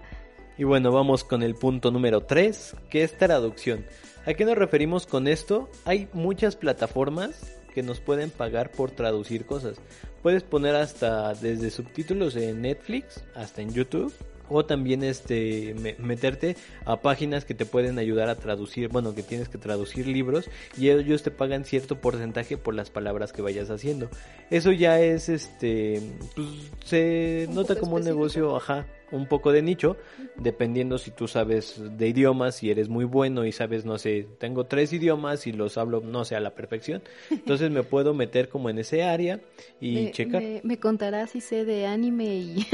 Y 0.58 0.64
bueno, 0.64 0.92
vamos 0.92 1.24
con 1.24 1.42
el 1.42 1.54
punto 1.54 1.90
número 1.90 2.22
3, 2.22 2.76
que 2.90 3.04
es 3.04 3.16
traducción. 3.16 3.84
¿A 4.26 4.34
qué 4.34 4.44
nos 4.44 4.56
referimos 4.56 5.06
con 5.06 5.26
esto? 5.26 5.68
Hay 5.84 6.08
muchas 6.12 6.56
plataformas 6.56 7.60
que 7.74 7.82
nos 7.82 8.00
pueden 8.00 8.30
pagar 8.30 8.70
por 8.70 8.90
traducir 8.90 9.46
cosas. 9.46 9.78
Puedes 10.22 10.42
poner 10.42 10.76
hasta 10.76 11.34
desde 11.34 11.70
subtítulos 11.70 12.36
en 12.36 12.62
Netflix 12.62 13.24
hasta 13.34 13.62
en 13.62 13.72
YouTube 13.72 14.12
o 14.52 14.64
también 14.64 15.02
este 15.02 15.74
meterte 15.98 16.56
a 16.84 17.00
páginas 17.00 17.44
que 17.44 17.54
te 17.54 17.66
pueden 17.66 17.98
ayudar 17.98 18.28
a 18.28 18.36
traducir, 18.36 18.88
bueno, 18.88 19.14
que 19.14 19.22
tienes 19.22 19.48
que 19.48 19.58
traducir 19.58 20.06
libros 20.06 20.50
y 20.76 20.90
ellos 20.90 21.22
te 21.22 21.30
pagan 21.30 21.64
cierto 21.64 22.00
porcentaje 22.00 22.56
por 22.56 22.74
las 22.74 22.90
palabras 22.90 23.32
que 23.32 23.42
vayas 23.42 23.70
haciendo. 23.70 24.08
Eso 24.50 24.72
ya 24.72 25.00
es 25.00 25.28
este 25.28 26.02
pues 26.34 26.48
se 26.84 27.48
nota 27.50 27.76
como 27.76 27.96
un 27.96 28.04
negocio, 28.04 28.56
ajá, 28.56 28.86
un 29.12 29.26
poco 29.26 29.52
de 29.52 29.62
nicho, 29.62 29.96
dependiendo 30.36 30.98
si 30.98 31.10
tú 31.10 31.28
sabes 31.28 31.80
de 31.96 32.08
idiomas, 32.08 32.56
si 32.56 32.70
eres 32.70 32.88
muy 32.88 33.04
bueno 33.04 33.44
y 33.44 33.52
sabes, 33.52 33.84
no 33.84 33.98
sé, 33.98 34.26
tengo 34.38 34.64
tres 34.64 34.92
idiomas 34.92 35.46
y 35.46 35.52
los 35.52 35.78
hablo, 35.78 36.00
no 36.00 36.24
sé, 36.24 36.34
a 36.34 36.40
la 36.40 36.54
perfección. 36.54 37.02
Entonces 37.30 37.70
me 37.70 37.82
puedo 37.82 38.14
meter 38.14 38.48
como 38.48 38.70
en 38.70 38.78
ese 38.78 39.04
área 39.04 39.40
y 39.80 40.10
checar. 40.10 40.42
Me, 40.62 40.78
contarás 40.78 41.30
si 41.30 41.40
sé 41.40 41.64
de 41.64 41.86
anime 41.86 42.34
y, 42.34 42.66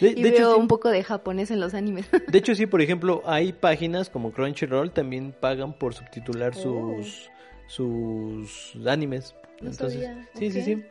veo 0.00 0.56
un 0.56 0.68
poco 0.68 0.88
de 0.88 1.02
japonés 1.02 1.50
en 1.50 1.60
los 1.60 1.74
animes. 1.74 2.06
de 2.28 2.38
hecho, 2.38 2.54
sí, 2.54 2.66
por 2.66 2.80
ejemplo, 2.80 3.22
hay 3.26 3.52
páginas 3.52 4.08
como 4.08 4.32
Crunchyroll 4.32 4.92
también 4.92 5.34
pagan 5.38 5.76
por 5.76 5.94
subtitular 5.94 6.52
oh. 6.56 7.02
sus, 7.02 7.30
sus 7.66 8.86
animes. 8.86 9.34
Entonces, 9.60 10.08
sí, 10.34 10.50
sí, 10.50 10.62
sí. 10.62 10.84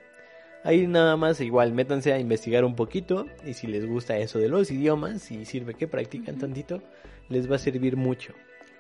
Ahí 0.63 0.87
nada 0.87 1.17
más 1.17 1.41
igual, 1.41 1.73
métanse 1.73 2.13
a 2.13 2.19
investigar 2.19 2.63
un 2.63 2.75
poquito 2.75 3.27
y 3.45 3.53
si 3.53 3.67
les 3.67 3.85
gusta 3.85 4.17
eso 4.17 4.39
de 4.39 4.47
los 4.47 4.71
idiomas 4.71 5.29
y 5.29 5.43
sirve 5.43 5.73
que 5.73 5.89
practican 5.89 6.37
tantito, 6.37 6.81
les 7.27 7.51
va 7.51 7.57
a 7.57 7.59
servir 7.59 7.97
mucho. 7.97 8.33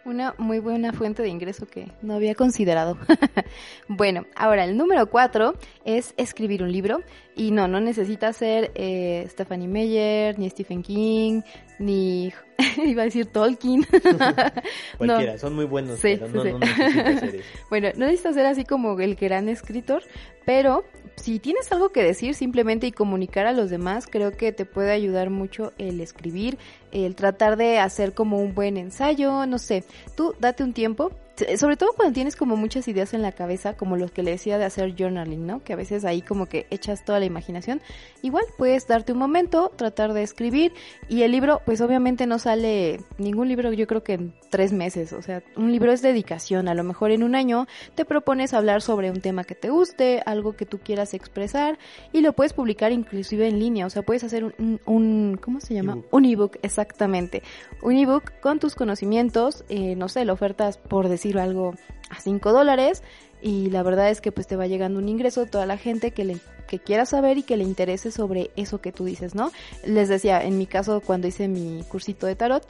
Una 0.05 0.33
muy 0.37 0.59
buena 0.59 0.93
fuente 0.93 1.21
de 1.23 1.29
ingreso 1.29 1.65
que 1.65 1.91
no 2.01 2.13
había 2.13 2.35
considerado. 2.35 2.97
bueno, 3.89 4.25
ahora 4.35 4.63
el 4.63 4.77
número 4.77 5.07
cuatro 5.07 5.55
es 5.83 6.13
escribir 6.15 6.63
un 6.63 6.71
libro. 6.71 7.01
Y 7.35 7.51
no, 7.51 7.67
no 7.67 7.79
necesita 7.79 8.31
ser 8.31 8.71
eh, 8.75 9.25
Stephanie 9.29 9.67
Meyer, 9.67 10.37
ni 10.37 10.49
Stephen 10.49 10.83
King, 10.83 11.41
ni 11.79 12.31
iba 12.85 13.01
a 13.01 13.05
decir 13.05 13.25
Tolkien. 13.25 13.85
Cualquiera, 14.97 15.37
son 15.37 15.55
muy 15.55 15.65
buenos, 15.65 15.99
pero 16.01 16.27
no, 16.27 16.43
no 16.43 16.65
ser 16.65 17.35
eso. 17.35 17.43
Bueno, 17.69 17.89
no 17.95 18.05
necesita 18.05 18.33
ser 18.33 18.45
así 18.45 18.63
como 18.65 18.99
el 18.99 19.15
gran 19.15 19.49
escritor, 19.49 20.03
pero 20.45 20.83
si 21.15 21.39
tienes 21.39 21.71
algo 21.71 21.89
que 21.89 22.03
decir 22.03 22.35
simplemente 22.35 22.87
y 22.87 22.91
comunicar 22.91 23.47
a 23.47 23.53
los 23.53 23.69
demás, 23.69 24.07
creo 24.07 24.31
que 24.31 24.51
te 24.51 24.65
puede 24.65 24.91
ayudar 24.91 25.29
mucho 25.29 25.73
el 25.77 26.01
escribir, 26.01 26.57
el 26.91 27.15
tratar 27.15 27.57
de 27.57 27.79
hacer 27.79 28.13
como 28.13 28.39
un 28.39 28.53
buen 28.53 28.77
ensayo, 28.77 29.45
no 29.45 29.57
sé, 29.57 29.83
tú 30.15 30.35
date 30.39 30.63
un 30.63 30.73
tiempo, 30.73 31.11
sobre 31.57 31.77
todo 31.77 31.93
cuando 31.95 32.13
tienes 32.13 32.35
como 32.35 32.55
muchas 32.55 32.87
ideas 32.87 33.13
en 33.13 33.21
la 33.21 33.31
cabeza, 33.31 33.75
como 33.75 33.97
los 33.97 34.11
que 34.11 34.21
le 34.21 34.31
decía 34.31 34.57
de 34.57 34.65
hacer 34.65 34.95
journaling, 34.95 35.47
¿no? 35.47 35.63
Que 35.63 35.73
a 35.73 35.75
veces 35.75 36.05
ahí 36.05 36.21
como 36.21 36.45
que 36.45 36.67
echas 36.69 37.03
toda 37.03 37.19
la 37.19 37.25
imaginación. 37.25 37.81
Igual 38.21 38.45
puedes 38.57 38.87
darte 38.87 39.13
un 39.13 39.19
momento, 39.19 39.71
tratar 39.75 40.13
de 40.13 40.21
escribir 40.21 40.73
y 41.09 41.23
el 41.23 41.31
libro, 41.31 41.61
pues 41.65 41.81
obviamente 41.81 42.27
no 42.27 42.37
sale 42.37 43.01
ningún 43.17 43.47
libro, 43.47 43.73
yo 43.73 43.87
creo 43.87 44.03
que 44.03 44.13
en 44.13 44.33
tres 44.51 44.71
meses, 44.73 45.11
o 45.13 45.21
sea, 45.21 45.41
un 45.55 45.71
libro 45.71 45.91
es 45.91 46.03
dedicación, 46.03 46.67
a 46.67 46.75
lo 46.75 46.83
mejor 46.83 47.09
en 47.09 47.23
un 47.23 47.33
año 47.33 47.67
te 47.95 48.05
propones 48.05 48.53
hablar 48.53 48.83
sobre 48.83 49.09
un 49.09 49.19
tema 49.19 49.43
que 49.43 49.55
te 49.55 49.69
guste, 49.69 50.21
algo 50.25 50.53
que 50.53 50.67
tú 50.67 50.79
quieras 50.79 51.15
expresar 51.15 51.79
y 52.11 52.21
lo 52.21 52.33
puedes 52.33 52.53
publicar 52.53 52.91
inclusive 52.91 53.47
en 53.47 53.59
línea, 53.59 53.87
o 53.87 53.89
sea, 53.89 54.03
puedes 54.03 54.23
hacer 54.23 54.43
un, 54.43 54.79
un 54.85 55.39
¿cómo 55.41 55.59
se 55.59 55.73
llama? 55.73 55.97
Un 56.11 56.25
ebook, 56.25 56.57
exactamente. 56.61 57.41
Un 57.81 57.97
ebook 57.97 58.39
con 58.39 58.59
tus 58.59 58.75
conocimientos, 58.75 59.65
eh, 59.69 59.95
no 59.95 60.09
sé, 60.09 60.25
lo 60.25 60.33
ofertas 60.33 60.77
por 60.77 61.09
decir 61.09 61.22
decir 61.23 61.39
algo, 61.39 61.73
a 62.09 62.19
5 62.19 62.51
dólares 62.51 63.01
y 63.41 63.69
la 63.69 63.83
verdad 63.83 64.09
es 64.09 64.21
que 64.21 64.31
pues 64.31 64.47
te 64.47 64.55
va 64.55 64.67
llegando 64.67 64.99
un 64.99 65.09
ingreso 65.09 65.41
a 65.41 65.45
toda 65.45 65.65
la 65.65 65.77
gente 65.77 66.11
que 66.11 66.25
le 66.25 66.37
que 66.67 66.79
quiera 66.79 67.05
saber 67.05 67.37
y 67.37 67.43
que 67.43 67.57
le 67.57 67.65
interese 67.65 68.09
sobre 68.09 68.49
eso 68.55 68.81
que 68.81 68.91
tú 68.91 69.05
dices, 69.05 69.35
¿no? 69.35 69.51
Les 69.85 70.09
decía, 70.09 70.41
en 70.43 70.57
mi 70.57 70.65
caso 70.65 71.01
cuando 71.01 71.27
hice 71.27 71.47
mi 71.47 71.83
cursito 71.83 72.25
de 72.25 72.35
tarot, 72.35 72.65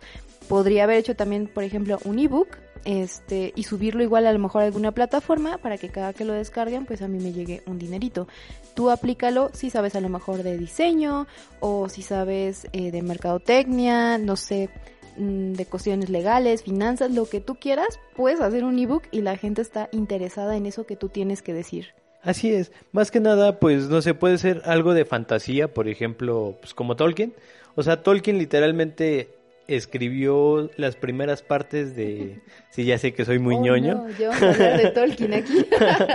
podría 0.50 0.84
haber 0.84 0.98
hecho 0.98 1.16
también, 1.16 1.48
por 1.48 1.64
ejemplo, 1.64 2.00
un 2.04 2.20
ebook 2.20 2.58
este 2.86 3.54
y 3.56 3.64
subirlo 3.64 4.04
igual 4.04 4.26
a 4.26 4.34
lo 4.34 4.40
mejor 4.40 4.64
a 4.64 4.66
alguna 4.66 4.92
plataforma 4.92 5.58
para 5.58 5.78
que 5.78 5.90
cada 5.90 6.12
que 6.12 6.26
lo 6.26 6.34
descarguen 6.34 6.86
pues 6.86 7.02
a 7.02 7.08
mí 7.08 7.18
me 7.18 7.32
llegue 7.32 7.64
un 7.66 7.80
dinerito 7.80 8.28
tú 8.74 8.90
aplícalo 8.90 9.52
si 9.54 9.70
sabes 9.70 9.96
a 9.96 10.02
lo 10.02 10.10
mejor 10.10 10.44
de 10.44 10.58
diseño 10.58 11.26
o 11.62 11.88
si 11.88 12.02
sabes 12.02 12.68
eh, 12.74 12.92
de 12.92 13.02
mercadotecnia 13.02 14.18
no 14.18 14.36
sé 14.36 14.70
de 15.18 15.66
cuestiones 15.66 16.10
legales, 16.10 16.64
finanzas, 16.64 17.12
lo 17.12 17.26
que 17.26 17.40
tú 17.42 17.56
quieras, 17.56 18.00
puedes 18.16 18.42
hacer 18.42 18.64
un 18.64 18.78
ebook 18.80 19.04
y 19.12 19.22
la 19.22 19.38
gente 19.38 19.62
está 19.62 19.90
interesada 19.92 20.56
en 20.58 20.66
eso 20.66 20.86
que 20.86 20.96
tú 20.96 21.10
tienes 21.10 21.42
que 21.42 21.54
decir. 21.54 21.88
Así 22.22 22.54
es, 22.54 22.72
más 22.94 23.12
que 23.12 23.20
nada, 23.20 23.60
pues 23.60 23.90
no 23.90 24.02
sé, 24.02 24.14
puede 24.14 24.38
ser 24.38 24.62
algo 24.66 24.94
de 24.94 25.04
fantasía, 25.06 25.74
por 25.74 25.88
ejemplo, 25.90 26.58
pues 26.62 26.74
como 26.74 26.96
Tolkien. 26.96 27.34
O 27.76 27.84
sea, 27.84 28.02
Tolkien 28.02 28.38
literalmente 28.38 29.30
escribió 29.68 30.70
las 30.78 30.96
primeras 30.96 31.42
partes 31.42 31.96
de... 31.96 32.40
Sí, 32.70 32.86
ya 32.86 32.98
sé 32.98 33.14
que 33.14 33.24
soy 33.26 33.38
muy 33.40 33.56
Oh, 33.56 33.62
ñoño. 33.62 33.94
no, 33.96 34.10
yo 34.18 34.30
vamos 34.30 34.42
a 34.44 34.50
hablar 34.50 34.82
de 34.82 34.90
Tolkien 34.90 35.34
aquí. 35.34 35.66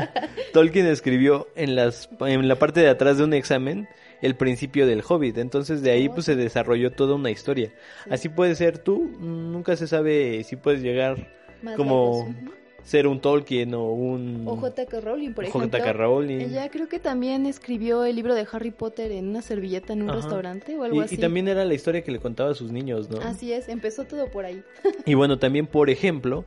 Tolkien 0.53 0.87
escribió 0.87 1.47
en, 1.55 1.77
las, 1.77 2.09
en 2.21 2.49
la 2.49 2.57
parte 2.57 2.81
de 2.81 2.89
atrás 2.89 3.19
de 3.19 3.25
un 3.25 3.33
examen 3.35 3.89
el 4.23 4.35
principio 4.37 4.87
del 4.87 5.03
Hobbit, 5.07 5.39
entonces 5.39 5.83
de 5.83 5.91
ahí 5.91 6.09
pues 6.09 6.27
se 6.27 6.37
desarrolló 6.37 6.93
toda 6.93 7.15
una 7.15 7.31
historia. 7.31 7.73
Así 8.11 8.29
puede 8.29 8.55
ser 8.55 8.79
tú, 8.79 9.11
nunca 9.21 9.77
se 9.77 9.87
sabe 9.87 10.43
si 10.45 10.57
puedes 10.57 10.83
llegar 10.83 11.29
Más 11.63 11.77
como 11.77 12.27
lejos, 12.29 12.55
ser 12.83 13.07
un 13.07 13.21
Tolkien 13.21 13.75
o 13.75 13.85
un 13.93 14.45
O 14.47 14.57
J.K. 14.57 15.01
Rowling, 15.01 15.33
por 15.35 15.45
J.K. 15.47 15.77
ejemplo. 15.79 15.93
Rowling. 16.05 16.41
Ella 16.41 16.69
creo 16.71 16.89
que 16.89 16.99
también 16.99 17.45
escribió 17.47 18.05
el 18.05 18.17
libro 18.17 18.35
de 18.35 18.47
Harry 18.51 18.71
Potter 18.71 19.13
en 19.13 19.29
una 19.29 19.43
servilleta 19.43 19.93
en 19.93 20.03
un 20.03 20.11
Ajá. 20.11 20.21
restaurante 20.21 20.77
o 20.79 20.85
algo 20.85 20.97
Y, 21.03 21.05
así. 21.05 21.15
y 21.17 21.19
también 21.19 21.49
era 21.49 21.65
la 21.65 21.75
historia 21.75 22.03
que 22.03 22.11
le 22.13 22.19
contaba 22.19 22.51
a 22.51 22.55
sus 22.55 22.73
niños, 22.73 23.11
¿no? 23.11 23.19
Así 23.21 23.53
es, 23.53 23.69
empezó 23.69 24.05
todo 24.05 24.31
por 24.31 24.45
ahí. 24.47 24.63
Y 25.07 25.15
bueno, 25.15 25.39
también, 25.39 25.67
por 25.67 25.91
ejemplo, 25.91 26.45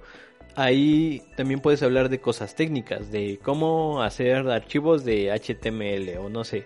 ahí 0.55 1.21
también 1.37 1.59
puedes 1.61 1.81
hablar 1.83 2.09
de 2.09 2.19
cosas 2.19 2.55
técnicas, 2.55 3.11
de 3.11 3.39
cómo 3.43 4.01
hacer 4.01 4.47
archivos 4.49 5.05
de 5.05 5.31
HTML 5.31 6.17
o 6.17 6.29
no 6.29 6.43
sé, 6.43 6.63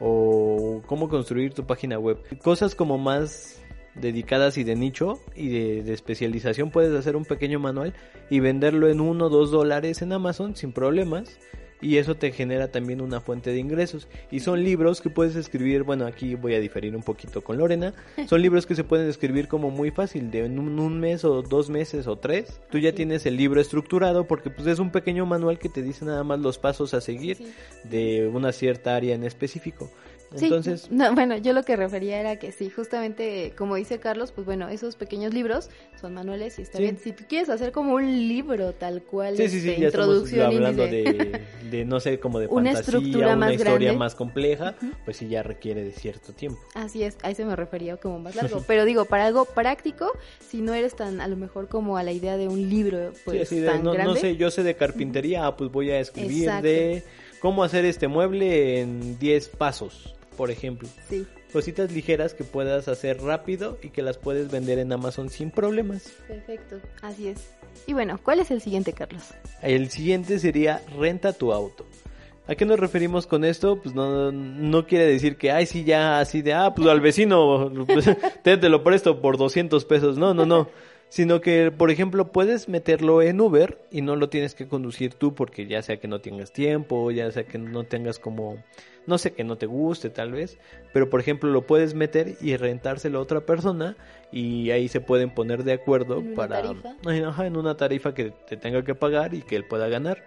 o 0.00 0.82
cómo 0.86 1.08
construir 1.08 1.54
tu 1.54 1.66
página 1.66 1.98
web. 1.98 2.18
Cosas 2.42 2.74
como 2.74 2.98
más 2.98 3.62
dedicadas 3.94 4.58
y 4.58 4.64
de 4.64 4.76
nicho 4.76 5.20
y 5.34 5.48
de, 5.82 5.92
especialización 5.92 6.70
puedes 6.70 6.96
hacer 6.98 7.16
un 7.16 7.24
pequeño 7.24 7.58
manual 7.58 7.94
y 8.30 8.40
venderlo 8.40 8.88
en 8.88 9.00
uno 9.00 9.26
o 9.26 9.28
dos 9.28 9.50
dólares 9.50 10.02
en 10.02 10.12
Amazon 10.12 10.54
sin 10.56 10.72
problemas 10.72 11.38
y 11.80 11.96
eso 11.98 12.16
te 12.16 12.32
genera 12.32 12.68
también 12.68 13.00
una 13.00 13.20
fuente 13.20 13.50
de 13.52 13.58
ingresos 13.58 14.08
y 14.30 14.40
son 14.40 14.64
libros 14.64 15.00
que 15.00 15.10
puedes 15.10 15.36
escribir 15.36 15.84
bueno 15.84 16.06
aquí 16.06 16.34
voy 16.34 16.54
a 16.54 16.60
diferir 16.60 16.96
un 16.96 17.02
poquito 17.02 17.42
con 17.42 17.56
Lorena 17.58 17.94
son 18.28 18.42
libros 18.42 18.66
que 18.66 18.74
se 18.74 18.84
pueden 18.84 19.08
escribir 19.08 19.46
como 19.48 19.70
muy 19.70 19.90
fácil 19.90 20.30
de 20.30 20.44
en 20.44 20.58
un, 20.58 20.78
un 20.78 20.98
mes 20.98 21.24
o 21.24 21.42
dos 21.42 21.70
meses 21.70 22.06
o 22.06 22.16
tres 22.16 22.60
tú 22.70 22.78
ya 22.78 22.90
Sí. 22.90 22.96
tienes 22.96 23.26
el 23.26 23.36
libro 23.36 23.60
estructurado 23.60 24.26
porque 24.26 24.50
pues 24.50 24.66
es 24.66 24.78
un 24.78 24.90
pequeño 24.90 25.24
manual 25.26 25.58
que 25.58 25.68
te 25.68 25.82
dice 25.82 26.04
nada 26.04 26.24
más 26.24 26.40
los 26.40 26.58
pasos 26.58 26.94
a 26.94 27.00
seguir 27.00 27.36
Sí. 27.36 27.52
de 27.84 28.28
una 28.32 28.52
cierta 28.52 28.96
área 28.96 29.14
en 29.14 29.22
específico 29.24 29.90
Sí, 30.34 30.44
entonces 30.44 30.90
no, 30.90 31.14
bueno, 31.14 31.36
yo 31.38 31.52
lo 31.54 31.62
que 31.62 31.74
refería 31.76 32.20
era 32.20 32.36
que 32.38 32.52
sí, 32.52 32.68
justamente 32.70 33.54
como 33.56 33.76
dice 33.76 33.98
Carlos, 33.98 34.30
pues 34.32 34.46
bueno, 34.46 34.68
esos 34.68 34.94
pequeños 34.96 35.32
libros 35.32 35.70
son 36.00 36.12
manuales 36.14 36.58
y 36.58 36.62
está 36.62 36.76
Sí. 36.78 36.82
bien. 36.84 36.98
Si 36.98 37.12
tú 37.12 37.24
quieres 37.28 37.48
hacer 37.48 37.72
como 37.72 37.94
un 37.94 38.28
libro 38.28 38.72
tal 38.74 39.02
cual, 39.02 39.36
Sí, 39.36 39.48
sí, 39.48 39.60
sí, 39.60 39.68
este, 39.70 39.80
ya 39.80 39.86
introducción, 39.86 40.46
hablando 40.46 40.86
de, 40.86 41.40
de, 41.70 41.84
no 41.86 41.98
sé, 42.00 42.20
como 42.20 42.38
de 42.40 42.46
Una 42.50 42.72
fantasía, 42.72 42.98
estructura 42.98 43.26
una 43.28 43.36
más 43.36 43.52
historia 43.52 43.74
grande. 43.78 43.98
más 43.98 44.14
compleja, 44.14 44.74
pues 45.04 45.16
sí 45.16 45.28
ya 45.28 45.42
requiere 45.42 45.82
de 45.82 45.92
cierto 45.92 46.32
tiempo. 46.34 46.60
Así 46.74 47.02
es, 47.02 47.16
a 47.22 47.30
eso 47.30 47.44
me 47.46 47.56
refería 47.56 47.96
como 47.96 48.18
más 48.18 48.34
largo. 48.36 48.62
Pero 48.66 48.84
digo, 48.84 49.06
para 49.06 49.24
algo 49.26 49.46
práctico, 49.46 50.12
si 50.46 50.60
no 50.60 50.74
eres 50.74 50.94
tan, 50.94 51.20
a 51.20 51.28
lo 51.28 51.36
mejor 51.36 51.68
como 51.68 51.96
a 51.96 52.02
la 52.02 52.12
idea 52.12 52.36
de 52.36 52.48
un 52.48 52.68
libro, 52.68 53.12
Sí, 53.14 53.20
pues 53.24 53.42
así 53.42 53.60
de, 53.60 53.66
tan 53.68 53.78
no, 53.82 53.90
no 53.90 53.92
grande. 53.94 54.20
sé, 54.20 54.36
yo 54.36 54.50
sé 54.50 54.62
de 54.62 54.74
carpintería, 54.76 55.46
ah, 55.46 55.56
pues 55.56 55.70
voy 55.72 55.90
a 55.90 56.00
escribir 56.00 56.42
Exacto. 56.44 56.68
de 56.68 57.02
cómo 57.40 57.62
hacer 57.64 57.84
este 57.84 58.08
mueble 58.08 58.80
en 58.80 59.18
10 59.18 59.48
pasos, 59.50 60.14
por 60.38 60.50
ejemplo. 60.52 60.88
Sí, 61.10 61.26
Cositas 61.52 61.90
ligeras 61.90 62.34
que 62.34 62.44
puedas 62.44 62.88
hacer 62.88 63.20
rápido 63.22 63.78
y 63.82 63.88
que 63.88 64.02
las 64.02 64.18
puedes 64.18 64.50
vender 64.50 64.78
en 64.78 64.92
Amazon 64.92 65.30
sin 65.30 65.50
problemas. 65.50 66.12
perfecto, 66.28 66.76
así 67.02 67.28
es. 67.28 67.50
Y 67.86 67.94
bueno, 67.94 68.20
¿cuál 68.22 68.40
es 68.40 68.50
el 68.50 68.60
siguiente, 68.60 68.92
Carlos? 68.92 69.22
El 69.62 69.90
siguiente 69.90 70.38
sería 70.38 70.82
renta 70.98 71.32
tu 71.32 71.52
auto. 71.52 71.86
¿A 72.46 72.54
qué 72.54 72.64
nos 72.64 72.78
referimos 72.78 73.26
con 73.26 73.44
esto? 73.44 73.80
Pues 73.82 73.94
no, 73.94 74.30
no 74.30 74.86
quiere 74.86 75.06
decir 75.06 75.36
que, 75.36 75.50
ay, 75.50 75.66
sí, 75.66 75.84
ya, 75.84 76.20
así 76.20 76.40
de, 76.40 76.52
ah, 76.52 76.72
pues 76.74 76.86
al 76.88 77.00
vecino, 77.00 77.72
pues, 77.86 78.08
te, 78.42 78.56
te 78.56 78.68
lo 78.68 78.84
presto 78.84 79.20
por 79.20 79.38
200 79.38 79.84
pesos. 79.86 80.18
No, 80.18 80.34
no, 80.34 80.46
no. 80.46 80.68
Sino 81.10 81.40
que, 81.40 81.70
por 81.70 81.90
ejemplo, 81.90 82.30
puedes 82.32 82.68
meterlo 82.68 83.22
en 83.22 83.40
Uber 83.40 83.78
y 83.90 84.02
no 84.02 84.16
lo 84.16 84.28
tienes 84.28 84.54
que 84.54 84.68
conducir 84.68 85.14
tú 85.14 85.34
porque 85.34 85.66
ya 85.66 85.80
sea 85.80 85.98
que 85.98 86.08
no 86.08 86.20
tengas 86.20 86.52
tiempo, 86.52 87.10
ya 87.10 87.30
sea 87.30 87.44
que 87.44 87.56
no 87.56 87.84
tengas 87.84 88.18
como, 88.18 88.62
no 89.08 89.16
sé, 89.16 89.32
que 89.32 89.42
no 89.42 89.56
te 89.56 89.64
guste 89.66 90.10
tal 90.10 90.32
vez. 90.32 90.58
Pero, 90.92 91.08
por 91.08 91.18
ejemplo, 91.18 91.50
lo 91.50 91.66
puedes 91.66 91.94
meter 91.94 92.36
y 92.42 92.56
rentárselo 92.56 93.18
a 93.18 93.22
otra 93.22 93.40
persona 93.40 93.96
y 94.30 94.70
ahí 94.70 94.86
se 94.88 95.00
pueden 95.00 95.30
poner 95.30 95.64
de 95.64 95.72
acuerdo 95.72 96.18
En 96.18 96.34
para... 96.34 96.62
Ajá, 97.26 97.46
en 97.46 97.56
una 97.56 97.76
tarifa 97.76 98.12
que 98.12 98.30
te 98.30 98.58
tenga 98.58 98.84
que 98.84 98.94
pagar 98.94 99.32
y 99.32 99.40
que 99.40 99.56
él 99.56 99.64
pueda 99.64 99.88
ganar 99.88 100.22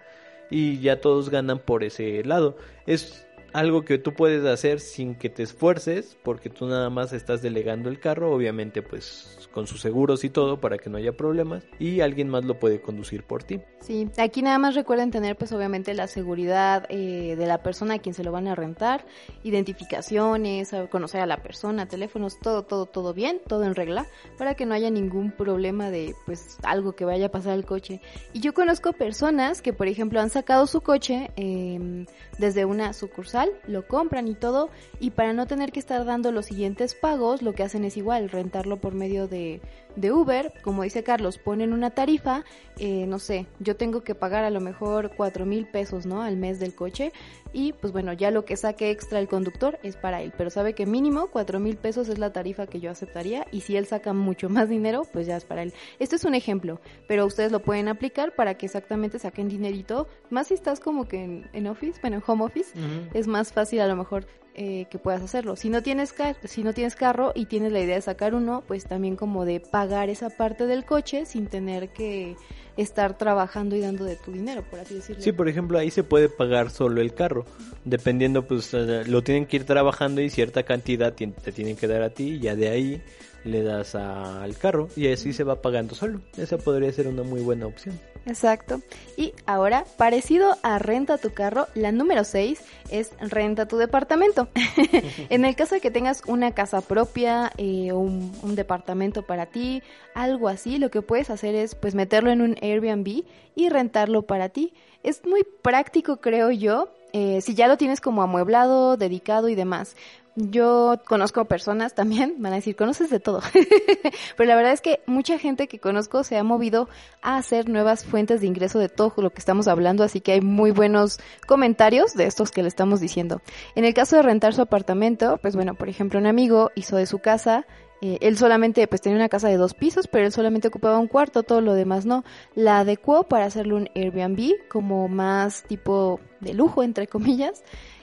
y 0.50 0.80
ya 0.80 1.00
todos 1.00 1.30
ganan 1.30 1.60
por 1.60 1.84
ese 1.84 2.24
lado. 2.24 2.56
Es 2.86 3.24
algo 3.52 3.84
que 3.84 3.98
tú 3.98 4.14
puedes 4.14 4.44
hacer 4.44 4.80
sin 4.80 5.14
que 5.14 5.28
te 5.28 5.42
esfuerces 5.42 6.16
porque 6.22 6.50
tú 6.50 6.66
nada 6.66 6.90
más 6.90 7.12
estás 7.12 7.42
delegando 7.42 7.88
el 7.88 8.00
carro, 8.00 8.32
obviamente 8.32 8.82
pues 8.82 9.48
con 9.52 9.66
sus 9.66 9.80
seguros 9.80 10.24
y 10.24 10.30
todo 10.30 10.60
para 10.60 10.78
que 10.78 10.90
no 10.90 10.96
haya 10.96 11.12
problemas 11.12 11.64
y 11.78 12.00
alguien 12.00 12.28
más 12.28 12.44
lo 12.44 12.58
puede 12.58 12.80
conducir 12.80 13.22
por 13.24 13.44
ti. 13.44 13.60
Sí, 13.80 14.08
aquí 14.18 14.42
nada 14.42 14.58
más 14.58 14.74
recuerden 14.74 15.10
tener 15.10 15.36
pues 15.36 15.52
obviamente 15.52 15.92
la 15.94 16.06
seguridad 16.06 16.86
eh, 16.88 17.36
de 17.36 17.46
la 17.46 17.62
persona 17.62 17.94
a 17.94 17.98
quien 17.98 18.14
se 18.14 18.24
lo 18.24 18.32
van 18.32 18.48
a 18.48 18.54
rentar, 18.54 19.04
identificaciones, 19.42 20.70
conocer 20.90 21.20
a 21.20 21.26
la 21.26 21.42
persona, 21.42 21.86
teléfonos, 21.86 22.38
todo, 22.40 22.62
todo, 22.62 22.86
todo 22.86 23.12
bien, 23.12 23.40
todo 23.46 23.64
en 23.64 23.74
regla, 23.74 24.06
para 24.38 24.54
que 24.54 24.66
no 24.66 24.74
haya 24.74 24.90
ningún 24.90 25.32
problema 25.32 25.90
de 25.90 26.14
pues 26.26 26.58
algo 26.62 26.92
que 26.92 27.04
vaya 27.04 27.26
a 27.26 27.30
pasar 27.30 27.52
al 27.52 27.66
coche. 27.66 28.00
Y 28.32 28.40
yo 28.40 28.54
conozco 28.54 28.92
personas 28.92 29.62
que 29.62 29.72
por 29.72 29.88
ejemplo 29.88 30.20
han 30.20 30.30
sacado 30.30 30.66
su 30.66 30.80
coche 30.80 31.30
eh, 31.36 32.06
desde 32.38 32.64
una 32.64 32.92
sucursal, 32.92 33.41
lo 33.66 33.86
compran 33.86 34.28
y 34.28 34.34
todo, 34.34 34.70
y 35.00 35.10
para 35.10 35.32
no 35.32 35.46
tener 35.46 35.72
que 35.72 35.80
estar 35.80 36.04
dando 36.04 36.32
los 36.32 36.46
siguientes 36.46 36.94
pagos, 36.94 37.42
lo 37.42 37.54
que 37.54 37.62
hacen 37.62 37.84
es 37.84 37.96
igual, 37.96 38.30
rentarlo 38.30 38.80
por 38.80 38.94
medio 38.94 39.28
de, 39.28 39.60
de 39.96 40.12
Uber, 40.12 40.52
como 40.62 40.82
dice 40.82 41.02
Carlos, 41.02 41.38
ponen 41.38 41.72
una 41.72 41.90
tarifa, 41.90 42.44
eh, 42.78 43.06
no 43.06 43.18
sé, 43.18 43.46
yo 43.58 43.76
tengo 43.76 44.02
que 44.02 44.14
pagar 44.14 44.44
a 44.44 44.50
lo 44.50 44.60
mejor 44.60 45.12
cuatro 45.16 45.46
mil 45.46 45.66
pesos, 45.66 46.06
¿no? 46.06 46.22
Al 46.22 46.36
mes 46.36 46.58
del 46.60 46.74
coche, 46.74 47.12
y 47.52 47.72
pues 47.74 47.92
bueno, 47.92 48.12
ya 48.12 48.30
lo 48.30 48.44
que 48.44 48.56
saque 48.56 48.90
extra 48.90 49.18
el 49.18 49.28
conductor 49.28 49.78
es 49.82 49.96
para 49.96 50.22
él, 50.22 50.32
pero 50.36 50.50
sabe 50.50 50.74
que 50.74 50.86
mínimo 50.86 51.28
cuatro 51.28 51.60
mil 51.60 51.76
pesos 51.76 52.08
es 52.08 52.18
la 52.18 52.32
tarifa 52.32 52.66
que 52.66 52.80
yo 52.80 52.90
aceptaría, 52.90 53.46
y 53.52 53.60
si 53.60 53.76
él 53.76 53.86
saca 53.86 54.12
mucho 54.12 54.48
más 54.48 54.68
dinero, 54.68 55.02
pues 55.12 55.26
ya 55.26 55.36
es 55.36 55.44
para 55.44 55.62
él. 55.62 55.72
Esto 55.98 56.16
es 56.16 56.24
un 56.24 56.34
ejemplo, 56.34 56.80
pero 57.06 57.26
ustedes 57.26 57.52
lo 57.52 57.60
pueden 57.60 57.88
aplicar 57.88 58.34
para 58.34 58.54
que 58.54 58.66
exactamente 58.66 59.18
saquen 59.18 59.48
dinerito, 59.48 60.08
más 60.30 60.48
si 60.48 60.54
estás 60.54 60.80
como 60.80 61.06
que 61.06 61.22
en, 61.22 61.50
en 61.52 61.66
office, 61.66 62.00
bueno, 62.00 62.16
en 62.16 62.22
home 62.26 62.44
office, 62.44 62.72
es 63.14 63.26
más 63.26 63.52
fácil 63.52 63.80
a 63.80 63.86
lo 63.86 63.96
mejor 63.96 64.26
eh, 64.54 64.86
que 64.90 64.98
puedas 64.98 65.22
hacerlo. 65.22 65.56
Si 65.56 65.70
no 65.70 65.82
tienes 65.82 66.12
car 66.12 66.36
si 66.44 66.62
no 66.62 66.74
tienes 66.74 66.94
carro 66.94 67.32
y 67.34 67.46
tienes 67.46 67.72
la 67.72 67.80
idea 67.80 67.96
de 67.96 68.02
sacar 68.02 68.34
uno, 68.34 68.62
pues 68.66 68.84
también 68.84 69.16
como 69.16 69.44
de 69.44 69.60
pagar 69.60 70.10
esa 70.10 70.30
parte 70.30 70.66
del 70.66 70.84
coche 70.84 71.24
sin 71.26 71.46
tener 71.46 71.88
que 71.88 72.36
estar 72.76 73.16
trabajando 73.18 73.76
y 73.76 73.80
dando 73.80 74.04
de 74.04 74.16
tu 74.16 74.32
dinero, 74.32 74.62
por 74.70 74.80
así 74.80 74.94
decirlo. 74.94 75.22
Sí, 75.22 75.32
por 75.32 75.48
ejemplo, 75.48 75.78
ahí 75.78 75.90
se 75.90 76.04
puede 76.04 76.28
pagar 76.28 76.70
solo 76.70 77.00
el 77.00 77.14
carro. 77.14 77.44
Dependiendo, 77.84 78.46
pues 78.46 78.72
eh, 78.74 79.04
lo 79.06 79.22
tienen 79.22 79.46
que 79.46 79.56
ir 79.56 79.64
trabajando 79.64 80.20
y 80.20 80.30
cierta 80.30 80.62
cantidad 80.62 81.12
te 81.14 81.52
tienen 81.52 81.76
que 81.76 81.86
dar 81.86 82.02
a 82.02 82.10
ti 82.10 82.34
y 82.34 82.40
ya 82.40 82.54
de 82.54 82.68
ahí 82.68 83.02
le 83.44 83.62
das 83.62 83.94
al 83.94 84.56
carro 84.56 84.88
y 84.96 85.08
así 85.12 85.32
se 85.32 85.44
va 85.44 85.60
pagando 85.62 85.94
solo. 85.94 86.20
Esa 86.36 86.58
podría 86.58 86.92
ser 86.92 87.08
una 87.08 87.22
muy 87.22 87.40
buena 87.40 87.66
opción. 87.66 87.98
Exacto. 88.24 88.80
Y 89.16 89.32
ahora, 89.46 89.84
parecido 89.96 90.56
a 90.62 90.78
renta 90.78 91.18
tu 91.18 91.32
carro, 91.32 91.66
la 91.74 91.90
número 91.90 92.22
6 92.22 92.60
es 92.90 93.10
renta 93.20 93.66
tu 93.66 93.76
departamento. 93.78 94.48
en 95.28 95.44
el 95.44 95.56
caso 95.56 95.74
de 95.74 95.80
que 95.80 95.90
tengas 95.90 96.22
una 96.26 96.52
casa 96.52 96.80
propia 96.80 97.50
eh, 97.56 97.92
un 97.92 98.54
departamento 98.54 99.22
para 99.22 99.46
ti, 99.46 99.82
algo 100.14 100.48
así, 100.48 100.78
lo 100.78 100.90
que 100.90 101.02
puedes 101.02 101.30
hacer 101.30 101.54
es 101.54 101.74
pues 101.74 101.94
meterlo 101.94 102.30
en 102.30 102.42
un 102.42 102.56
Airbnb 102.62 103.24
y 103.56 103.68
rentarlo 103.68 104.22
para 104.22 104.50
ti. 104.50 104.72
Es 105.02 105.26
muy 105.26 105.42
práctico, 105.62 106.18
creo 106.18 106.52
yo, 106.52 106.92
eh, 107.12 107.40
si 107.42 107.54
ya 107.54 107.68
lo 107.68 107.76
tienes 107.76 108.00
como 108.00 108.22
amueblado, 108.22 108.96
dedicado 108.96 109.48
y 109.48 109.54
demás. 109.54 109.96
Yo 110.34 111.00
conozco 111.06 111.44
personas 111.44 111.94
también, 111.94 112.36
van 112.38 112.52
a 112.52 112.56
decir, 112.56 112.74
conoces 112.76 113.10
de 113.10 113.20
todo. 113.20 113.40
Pero 114.36 114.48
la 114.48 114.56
verdad 114.56 114.72
es 114.72 114.80
que 114.80 115.00
mucha 115.06 115.38
gente 115.38 115.68
que 115.68 115.78
conozco 115.78 116.24
se 116.24 116.36
ha 116.36 116.42
movido 116.42 116.88
a 117.20 117.36
hacer 117.36 117.68
nuevas 117.68 118.04
fuentes 118.04 118.40
de 118.40 118.46
ingreso 118.46 118.78
de 118.78 118.88
todo 118.88 119.12
lo 119.18 119.30
que 119.30 119.40
estamos 119.40 119.68
hablando, 119.68 120.04
así 120.04 120.20
que 120.20 120.32
hay 120.32 120.40
muy 120.40 120.70
buenos 120.70 121.20
comentarios 121.46 122.14
de 122.14 122.26
estos 122.26 122.50
que 122.50 122.62
le 122.62 122.68
estamos 122.68 123.00
diciendo. 123.00 123.42
En 123.74 123.84
el 123.84 123.94
caso 123.94 124.16
de 124.16 124.22
rentar 124.22 124.54
su 124.54 124.62
apartamento, 124.62 125.38
pues 125.42 125.54
bueno, 125.54 125.74
por 125.74 125.88
ejemplo, 125.88 126.18
un 126.18 126.26
amigo 126.26 126.70
hizo 126.74 126.96
de 126.96 127.06
su 127.06 127.18
casa 127.18 127.66
eh, 128.04 128.18
él 128.20 128.36
solamente 128.36 128.84
pues 128.88 129.00
tenía 129.00 129.16
una 129.16 129.28
casa 129.28 129.46
de 129.46 129.56
dos 129.56 129.74
pisos, 129.74 130.08
pero 130.08 130.26
él 130.26 130.32
solamente 130.32 130.66
ocupaba 130.66 130.98
un 130.98 131.06
cuarto, 131.06 131.44
todo 131.44 131.60
lo 131.60 131.74
demás 131.74 132.04
no. 132.04 132.24
La 132.56 132.80
adecuó 132.80 133.22
para 133.22 133.44
hacerle 133.44 133.74
un 133.74 133.88
Airbnb 133.94 134.68
como 134.68 135.06
más 135.06 135.62
tipo 135.62 136.18
de 136.40 136.52
lujo, 136.52 136.82
entre 136.82 137.06
comillas 137.06 137.62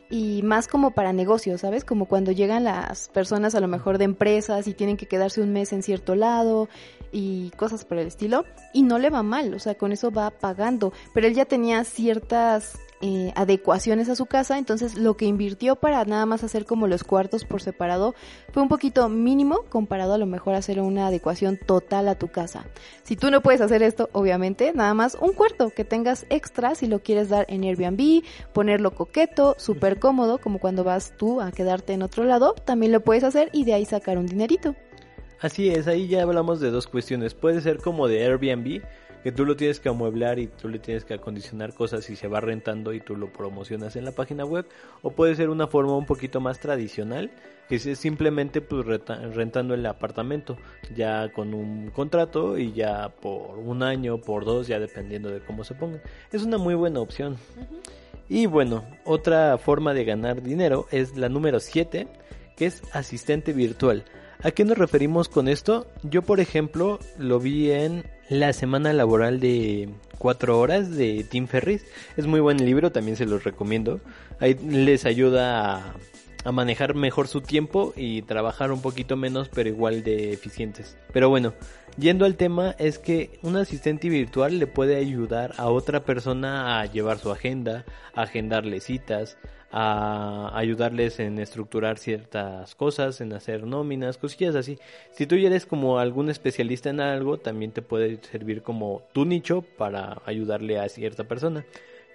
y 0.10 0.42
más 0.42 0.68
como 0.68 0.92
para 0.92 1.13
negocios, 1.13 1.62
¿sabes? 1.62 1.86
Como 1.86 2.06
cuando 2.06 2.32
llegan 2.32 2.63
las 2.63 3.10
personas 3.10 3.54
a 3.56 3.60
lo 3.60 3.68
mejor 3.68 3.98
de 3.98 4.06
empresas 4.06 4.68
y 4.68 4.74
tienen 4.74 4.98
que 4.98 5.06
quedarse 5.06 5.42
un 5.42 5.54
mes 5.54 5.72
en 5.72 5.84
cierto 5.84 6.16
lado 6.16 6.68
y 7.12 7.51
cosas 7.51 7.86
por 7.86 7.98
el 7.98 8.08
estilo 8.08 8.46
y 8.74 8.84
no 8.84 8.98
le 9.00 9.10
va 9.10 9.24
mal, 9.24 9.54
o 9.54 9.60
sea, 9.60 9.75
con 9.75 9.92
eso 9.92 10.12
va 10.12 10.32
pagando, 10.32 10.94
pero 11.13 11.28
él 11.28 11.36
ya 11.36 11.46
tenía 11.46 11.84
ciertas 11.84 12.80
eh, 13.01 13.32
adecuaciones 13.36 14.10
a 14.10 14.15
su 14.15 14.25
casa, 14.25 14.58
entonces 14.58 14.96
lo 14.96 15.15
que 15.15 15.25
invirtió 15.25 15.75
para 15.77 16.03
nada 16.06 16.25
más 16.25 16.44
hacer 16.44 16.65
como 16.65 16.88
los 16.88 17.03
cuartos 17.03 17.46
por 17.46 17.62
separado 17.62 18.13
fue 18.51 18.62
un 18.62 18.70
poquito 18.70 19.08
mínimo 19.08 19.63
comparado 19.70 20.13
a 20.13 20.18
lo 20.18 20.25
mejor 20.25 20.56
hacer 20.56 20.82
una 20.82 21.08
adecuación 21.08 21.58
total 21.58 22.08
a 22.10 22.15
tu 22.15 22.27
casa. 22.27 22.65
Si 23.03 23.15
tú 23.15 23.32
no 23.32 23.41
puedes 23.41 23.62
hacer 23.62 23.84
esto, 23.84 24.10
obviamente, 24.12 24.74
nada 24.74 24.94
más 24.94 25.18
un 25.22 25.34
cuarto 25.34 25.70
que 25.70 25.86
tengas 25.86 26.25
extra 26.29 26.75
si 26.75 26.88
lo 26.88 27.00
quieres 27.00 27.29
dar 27.29 27.46
en 27.48 27.63
Airbnb, 27.63 28.24
ponerlo 28.53 28.94
coqueto, 28.94 29.56
súper 29.58 30.00
cómodo, 30.00 30.39
como 30.39 30.60
cuando 30.60 30.84
vas 30.84 31.13
tú 31.18 31.41
a 31.41 31.51
quedarte 31.51 31.94
en 31.94 32.01
otro 32.01 32.24
lado, 32.25 32.53
también 32.65 32.91
lo 32.91 33.01
puedes 33.01 33.24
hacer 33.24 33.50
y 33.53 33.63
de 33.63 33.74
ahí 33.75 33.86
sacar 33.86 34.18
un 34.18 34.25
dinerito. 34.25 34.75
Así 35.41 35.70
es, 35.70 35.88
ahí 35.88 36.08
ya 36.08 36.24
hablamos 36.24 36.60
de 36.60 36.70
dos 36.70 36.88
cuestiones. 36.88 37.34
Puede 37.34 37.62
ser 37.62 37.77
como 37.77 38.10
de 38.10 38.25
Airbnb, 38.25 38.82
que 39.24 39.32
tú 39.32 39.46
lo 39.46 39.56
tienes 39.56 39.80
que 39.80 39.90
amueblar 39.90 40.40
y 40.40 40.48
tú 40.48 40.70
le 40.70 40.80
tienes 40.80 41.06
que 41.06 41.14
acondicionar 41.14 41.74
cosas 41.74 42.10
y 42.10 42.16
se 42.16 42.28
va 42.28 42.40
rentando 42.40 42.94
y 42.94 43.02
tú 43.02 43.16
lo 43.16 43.32
promocionas 43.32 43.96
en 43.96 44.06
la 44.06 44.12
página 44.12 44.46
web 44.46 44.66
o 45.02 45.12
puede 45.12 45.36
ser 45.36 45.50
una 45.50 45.68
forma 45.68 45.96
un 45.96 46.06
poquito 46.06 46.40
más 46.40 46.60
tradicional 46.60 47.32
que 47.68 47.76
es 47.76 48.00
simplemente 48.00 48.62
pues 48.62 48.86
rentando 48.86 49.74
el 49.74 49.86
apartamento 49.86 50.58
ya 50.96 51.32
con 51.32 51.54
un 51.54 51.92
contrato 51.92 52.58
y 52.58 52.72
ya 52.74 53.10
por 53.10 53.60
un 53.60 53.84
año 53.84 54.20
por 54.20 54.46
dos 54.46 54.68
ya 54.68 54.80
dependiendo 54.80 55.30
de 55.30 55.40
cómo 55.42 55.64
se 55.64 55.76
ponga. 55.76 56.02
Es 56.32 56.44
una 56.44 56.58
muy 56.58 56.74
buena 56.74 57.00
opción. 57.00 57.38
Y 58.28 58.46
bueno 58.46 58.86
otra 59.06 59.58
forma 59.58 59.94
de 59.94 60.06
ganar 60.06 60.42
dinero 60.42 60.88
es 60.92 61.16
la 61.16 61.30
número 61.30 61.60
7 61.60 62.08
que 62.56 62.66
es 62.66 62.82
asistente 62.92 63.54
virtual. 63.54 64.04
¿A 64.42 64.52
qué 64.52 64.64
nos 64.64 64.78
referimos 64.78 65.28
con 65.28 65.50
esto? 65.50 65.88
Yo, 66.04 66.22
por 66.22 66.40
ejemplo, 66.40 67.00
lo 67.18 67.40
vi 67.42 67.72
en 67.72 68.06
la 68.29 68.53
semana 68.53 68.93
laboral 68.93 69.39
de 69.39 69.89
cuatro 70.17 70.59
horas 70.59 70.95
de 70.95 71.25
Tim 71.29 71.48
Ferris. 71.48 71.86
Es 72.15 72.27
muy 72.27 72.39
buen 72.39 72.63
libro, 72.63 72.91
también 72.91 73.17
se 73.17 73.25
los 73.25 73.43
recomiendo. 73.43 74.00
Ahí 74.39 74.53
les 74.53 75.05
ayuda 75.05 75.95
a, 76.45 76.51
manejar 76.51 76.95
mejor 76.95 77.27
su 77.27 77.41
tiempo 77.41 77.93
y 77.95 78.21
trabajar 78.21 78.71
un 78.71 78.81
poquito 78.81 79.17
menos, 79.17 79.50
pero 79.50 79.69
igual 79.69 80.03
de 80.03 80.31
eficientes. 80.31 80.98
Pero 81.12 81.29
bueno, 81.29 81.53
yendo 81.98 82.25
al 82.25 82.38
tema, 82.38 82.75
es 82.77 83.00
que 83.00 83.39
un 83.41 83.57
asistente 83.57 84.09
virtual 84.09 84.59
le 84.59 84.67
puede 84.67 84.95
ayudar 84.95 85.53
a 85.57 85.69
otra 85.69 86.05
persona 86.05 86.79
a 86.79 86.86
llevar 86.86 87.17
su 87.17 87.31
agenda, 87.31 87.83
a 88.13 88.24
agendarle 88.24 88.79
citas, 88.79 89.38
a 89.72 90.52
ayudarles 90.58 91.20
en 91.20 91.40
estructurar 91.40 91.98
ciertas 91.98 92.76
cosas, 92.76 93.22
en 93.22 93.34
hacer 93.34 93.66
nóminas, 93.66 94.18
cosillas 94.18 94.56
así. 94.56 94.80
Si 95.12 95.28
tú 95.28 95.36
ya 95.36 95.48
eres 95.48 95.66
como 95.66 96.00
algún 96.00 96.30
especialista 96.30 96.90
en 96.90 97.00
algo, 97.00 97.38
también 97.38 97.72
te 97.72 97.82
puede 97.82 98.20
servir 98.24 98.64
como 98.64 99.04
tu 99.14 99.26
nicho 99.26 99.62
para 99.62 100.22
ayudarle 100.26 100.80
a 100.80 100.90
cierta 100.90 101.26
persona. 101.26 101.66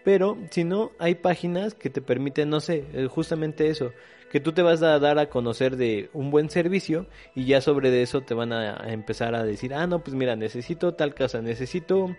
Pero 0.04 0.36
si 0.50 0.64
no, 0.64 0.90
hay 0.98 1.14
páginas 1.14 1.74
que 1.74 1.90
te 1.90 2.02
permiten, 2.02 2.50
no 2.50 2.60
sé, 2.60 2.84
eh, 2.92 3.06
justamente 3.06 3.68
eso, 3.68 3.92
que 4.30 4.40
tú 4.40 4.52
te 4.52 4.62
vas 4.62 4.82
a 4.82 4.98
dar 4.98 5.18
a 5.18 5.30
conocer 5.30 5.76
de 5.76 6.10
un 6.12 6.30
buen 6.30 6.50
servicio 6.50 7.06
y 7.34 7.46
ya 7.46 7.60
sobre 7.60 8.02
eso 8.02 8.20
te 8.20 8.34
van 8.34 8.52
a 8.52 8.92
empezar 8.92 9.34
a 9.34 9.44
decir, 9.44 9.72
ah, 9.72 9.86
no, 9.86 10.00
pues 10.00 10.14
mira, 10.14 10.36
necesito 10.36 10.94
tal 10.94 11.14
casa, 11.14 11.40
necesito 11.40 12.14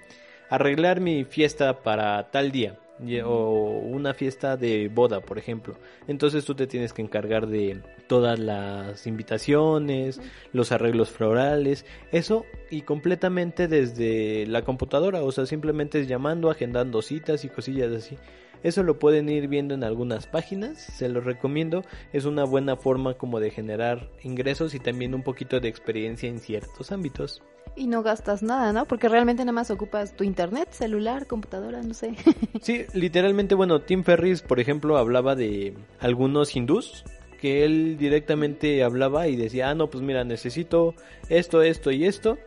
arreglar 0.49 1.01
mi 1.01 1.25
fiesta 1.25 1.83
para 1.83 2.31
tal 2.31 2.51
día 2.51 2.79
o 3.23 3.79
una 3.79 4.13
fiesta 4.13 4.57
de 4.57 4.89
boda, 4.89 5.21
por 5.21 5.37
ejemplo. 5.37 5.75
Entonces 6.07 6.45
tú 6.45 6.55
te 6.55 6.67
tienes 6.67 6.93
que 6.93 7.01
encargar 7.01 7.47
de 7.47 7.81
todas 8.07 8.39
las 8.39 9.07
invitaciones, 9.07 10.21
los 10.53 10.71
arreglos 10.71 11.09
florales, 11.09 11.85
eso 12.11 12.45
y 12.69 12.81
completamente 12.81 13.67
desde 13.67 14.45
la 14.47 14.63
computadora, 14.63 15.23
o 15.23 15.31
sea, 15.31 15.45
simplemente 15.45 15.99
es 15.99 16.07
llamando, 16.07 16.49
agendando 16.49 17.01
citas 17.01 17.45
y 17.45 17.49
cosillas 17.49 17.91
así. 17.91 18.17
Eso 18.63 18.81
lo 18.81 18.97
pueden 18.97 19.29
ir 19.29 19.47
viendo 19.47 19.75
en 19.75 19.83
algunas 19.83 20.25
páginas, 20.25 20.79
se 20.79 21.07
los 21.07 21.23
recomiendo, 21.23 21.83
es 22.13 22.25
una 22.25 22.45
buena 22.45 22.75
forma 22.75 23.13
como 23.13 23.39
de 23.39 23.51
generar 23.51 24.09
ingresos 24.23 24.73
y 24.73 24.79
también 24.79 25.13
un 25.13 25.21
poquito 25.21 25.59
de 25.59 25.67
experiencia 25.67 26.29
en 26.29 26.39
ciertos 26.39 26.91
ámbitos. 26.91 27.43
Y 27.75 27.87
no 27.87 28.03
gastas 28.03 28.41
nada, 28.41 28.71
¿no? 28.71 28.85
Porque 28.85 29.09
realmente 29.09 29.43
nada 29.43 29.51
más 29.51 29.69
ocupas 29.69 30.15
tu 30.15 30.23
internet, 30.23 30.69
celular, 30.71 31.27
computadora, 31.27 31.81
no 31.81 31.93
sé. 31.93 32.15
sí, 32.61 32.85
literalmente, 32.93 33.55
bueno, 33.55 33.81
Tim 33.81 34.03
Ferris, 34.03 34.41
por 34.41 34.59
ejemplo, 34.59 34.97
hablaba 34.97 35.35
de 35.35 35.73
algunos 35.99 36.55
hindús 36.55 37.03
que 37.39 37.65
él 37.65 37.97
directamente 37.97 38.83
hablaba 38.83 39.27
y 39.27 39.35
decía, 39.35 39.69
ah, 39.69 39.75
no, 39.75 39.89
pues 39.89 40.03
mira, 40.03 40.23
necesito 40.23 40.95
esto, 41.29 41.61
esto 41.61 41.91
y 41.91 42.05
esto. 42.05 42.37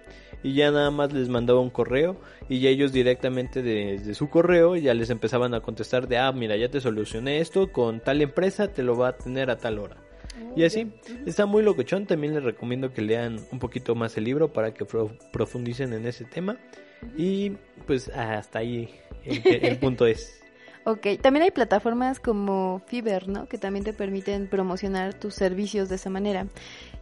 Y 0.43 0.55
ya 0.55 0.71
nada 0.71 0.91
más 0.91 1.13
les 1.13 1.29
mandaba 1.29 1.61
un 1.61 1.71
correo 1.71 2.17
y 2.49 2.61
ya 2.61 2.71
ellos 2.71 2.93
directamente 2.93 3.63
desde 3.63 4.15
su 4.15 4.31
correo 4.31 4.77
ya 4.77 4.95
les 4.95 5.11
empezaban 5.11 5.53
a 5.53 5.61
contestar 5.61 6.09
de, 6.09 6.19
ah, 6.19 6.33
mira, 6.33 6.57
ya 6.57 6.69
te 6.69 6.81
solucioné 6.81 7.41
esto 7.41 7.71
con 7.73 8.01
tal 8.01 8.23
empresa, 8.23 8.69
te 8.69 8.83
lo 8.83 8.97
va 8.97 9.09
a 9.09 9.17
tener 9.17 9.51
a 9.51 9.59
tal 9.59 9.79
hora. 9.79 10.08
Y 10.57 10.65
así, 10.65 10.93
está 11.27 11.47
muy 11.47 11.63
locochón. 11.63 12.07
También 12.07 12.35
les 12.35 12.43
recomiendo 12.43 12.93
que 12.93 13.03
lean 13.03 13.39
un 13.53 13.59
poquito 13.59 13.95
más 13.95 14.17
el 14.17 14.25
libro 14.25 14.53
para 14.53 14.75
que 14.75 14.85
profundicen 14.85 15.93
en 15.93 16.07
ese 16.07 16.25
tema. 16.25 16.59
Y 17.17 17.53
pues 17.87 18.09
hasta 18.09 18.59
ahí 18.61 18.89
el, 19.25 19.79
punto 19.79 20.07
es. 20.07 20.35
Ok, 20.85 21.07
también 21.21 21.43
hay 21.43 21.51
plataformas 21.51 22.19
como 22.19 22.81
Fiverr, 22.87 23.29
¿no? 23.29 23.47
Que 23.47 23.59
también 23.59 23.85
te 23.85 23.93
permiten 23.93 24.47
promocionar 24.49 25.13
tus 25.13 25.35
servicios 25.35 25.91
de 25.91 25.97
esa 25.97 26.09
manera 26.09 26.47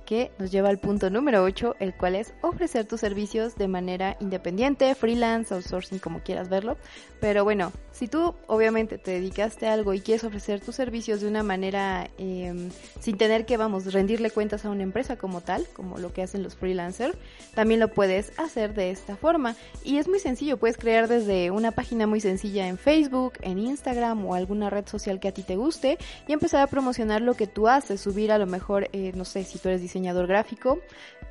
que 0.07 0.33
nos 0.39 0.51
lleva 0.51 0.71
al 0.71 0.79
punto 0.79 1.11
número 1.11 1.45
8, 1.45 1.77
el 1.79 1.95
cual 1.95 2.17
es 2.17 2.35
ofrecer 2.41 2.87
tus 2.87 3.01
servicios 3.01 3.57
de 3.57 3.69
manera 3.69 4.17
independiente, 4.21 4.93
freelance, 4.95 5.55
outsourcing, 5.55 5.99
como 5.99 6.21
quieras 6.21 6.49
verlo. 6.49 6.79
Pero 7.21 7.45
bueno, 7.45 7.73
si 7.93 8.09
tú 8.09 8.35
obviamente 8.47 8.99
te 8.99 9.13
dedicaste 9.13 9.67
a 9.67 9.73
algo 9.73 9.95
y 9.95 10.01
quieres 10.01 10.25
ofrecer 10.25 10.61
tus 10.61 10.75
servicios 10.75 11.23
de 11.23 11.29
una 11.29 11.43
manera 11.43 12.11
em, 12.19 12.71
sin 13.01 13.17
tener 13.17 13.47
que, 13.47 13.57
vamos, 13.57 13.91
rendirle 13.93 14.31
cuentas 14.31 14.67
a 14.67 14.71
una 14.71 14.83
empresa 14.83 15.17
como 15.17 15.41
tal, 15.41 15.67
como 15.73 15.97
lo 15.97 16.13
que 16.13 16.23
hacen 16.23 16.43
los 16.43 16.57
freelancers, 16.57 17.17
también 17.55 17.81
lo 17.81 17.89
puedes 17.89 18.39
hacer 18.39 18.75
de 18.75 18.91
esta 18.91 19.17
forma. 19.17 19.57
Y 19.83 19.97
es 19.97 20.09
muy 20.09 20.19
sencillo, 20.19 20.59
puedes 20.59 20.77
crear 20.77 21.09
desde 21.09 21.51
una 21.51 21.73
página 21.73 22.07
muy 22.07 22.21
sencilla 22.21 22.69
en 22.69 22.77
Facebook, 22.77 23.35
en 23.41 23.59
Instagram 23.59 24.27
o 24.27 24.35
alguna 24.35 24.69
red 24.69 24.87
social 24.87 25.19
que 25.19 25.29
a 25.29 25.33
ti 25.33 25.43
te 25.43 25.57
guste 25.57 25.97
y 26.29 26.33
empezar 26.33 26.61
a 26.61 26.67
promocionar 26.67 27.23
lo 27.23 27.33
que 27.33 27.47
tú 27.47 27.67
haces, 27.67 28.03
subir 28.03 28.31
a 28.31 28.37
lo 28.37 28.47
mejor, 28.47 28.91
eh, 28.93 29.13
no 29.15 29.25
sé, 29.25 29.45
si 29.45 29.59
tú 29.59 29.69
eres 29.69 29.81
diseñador 29.81 30.27
gráfico, 30.27 30.81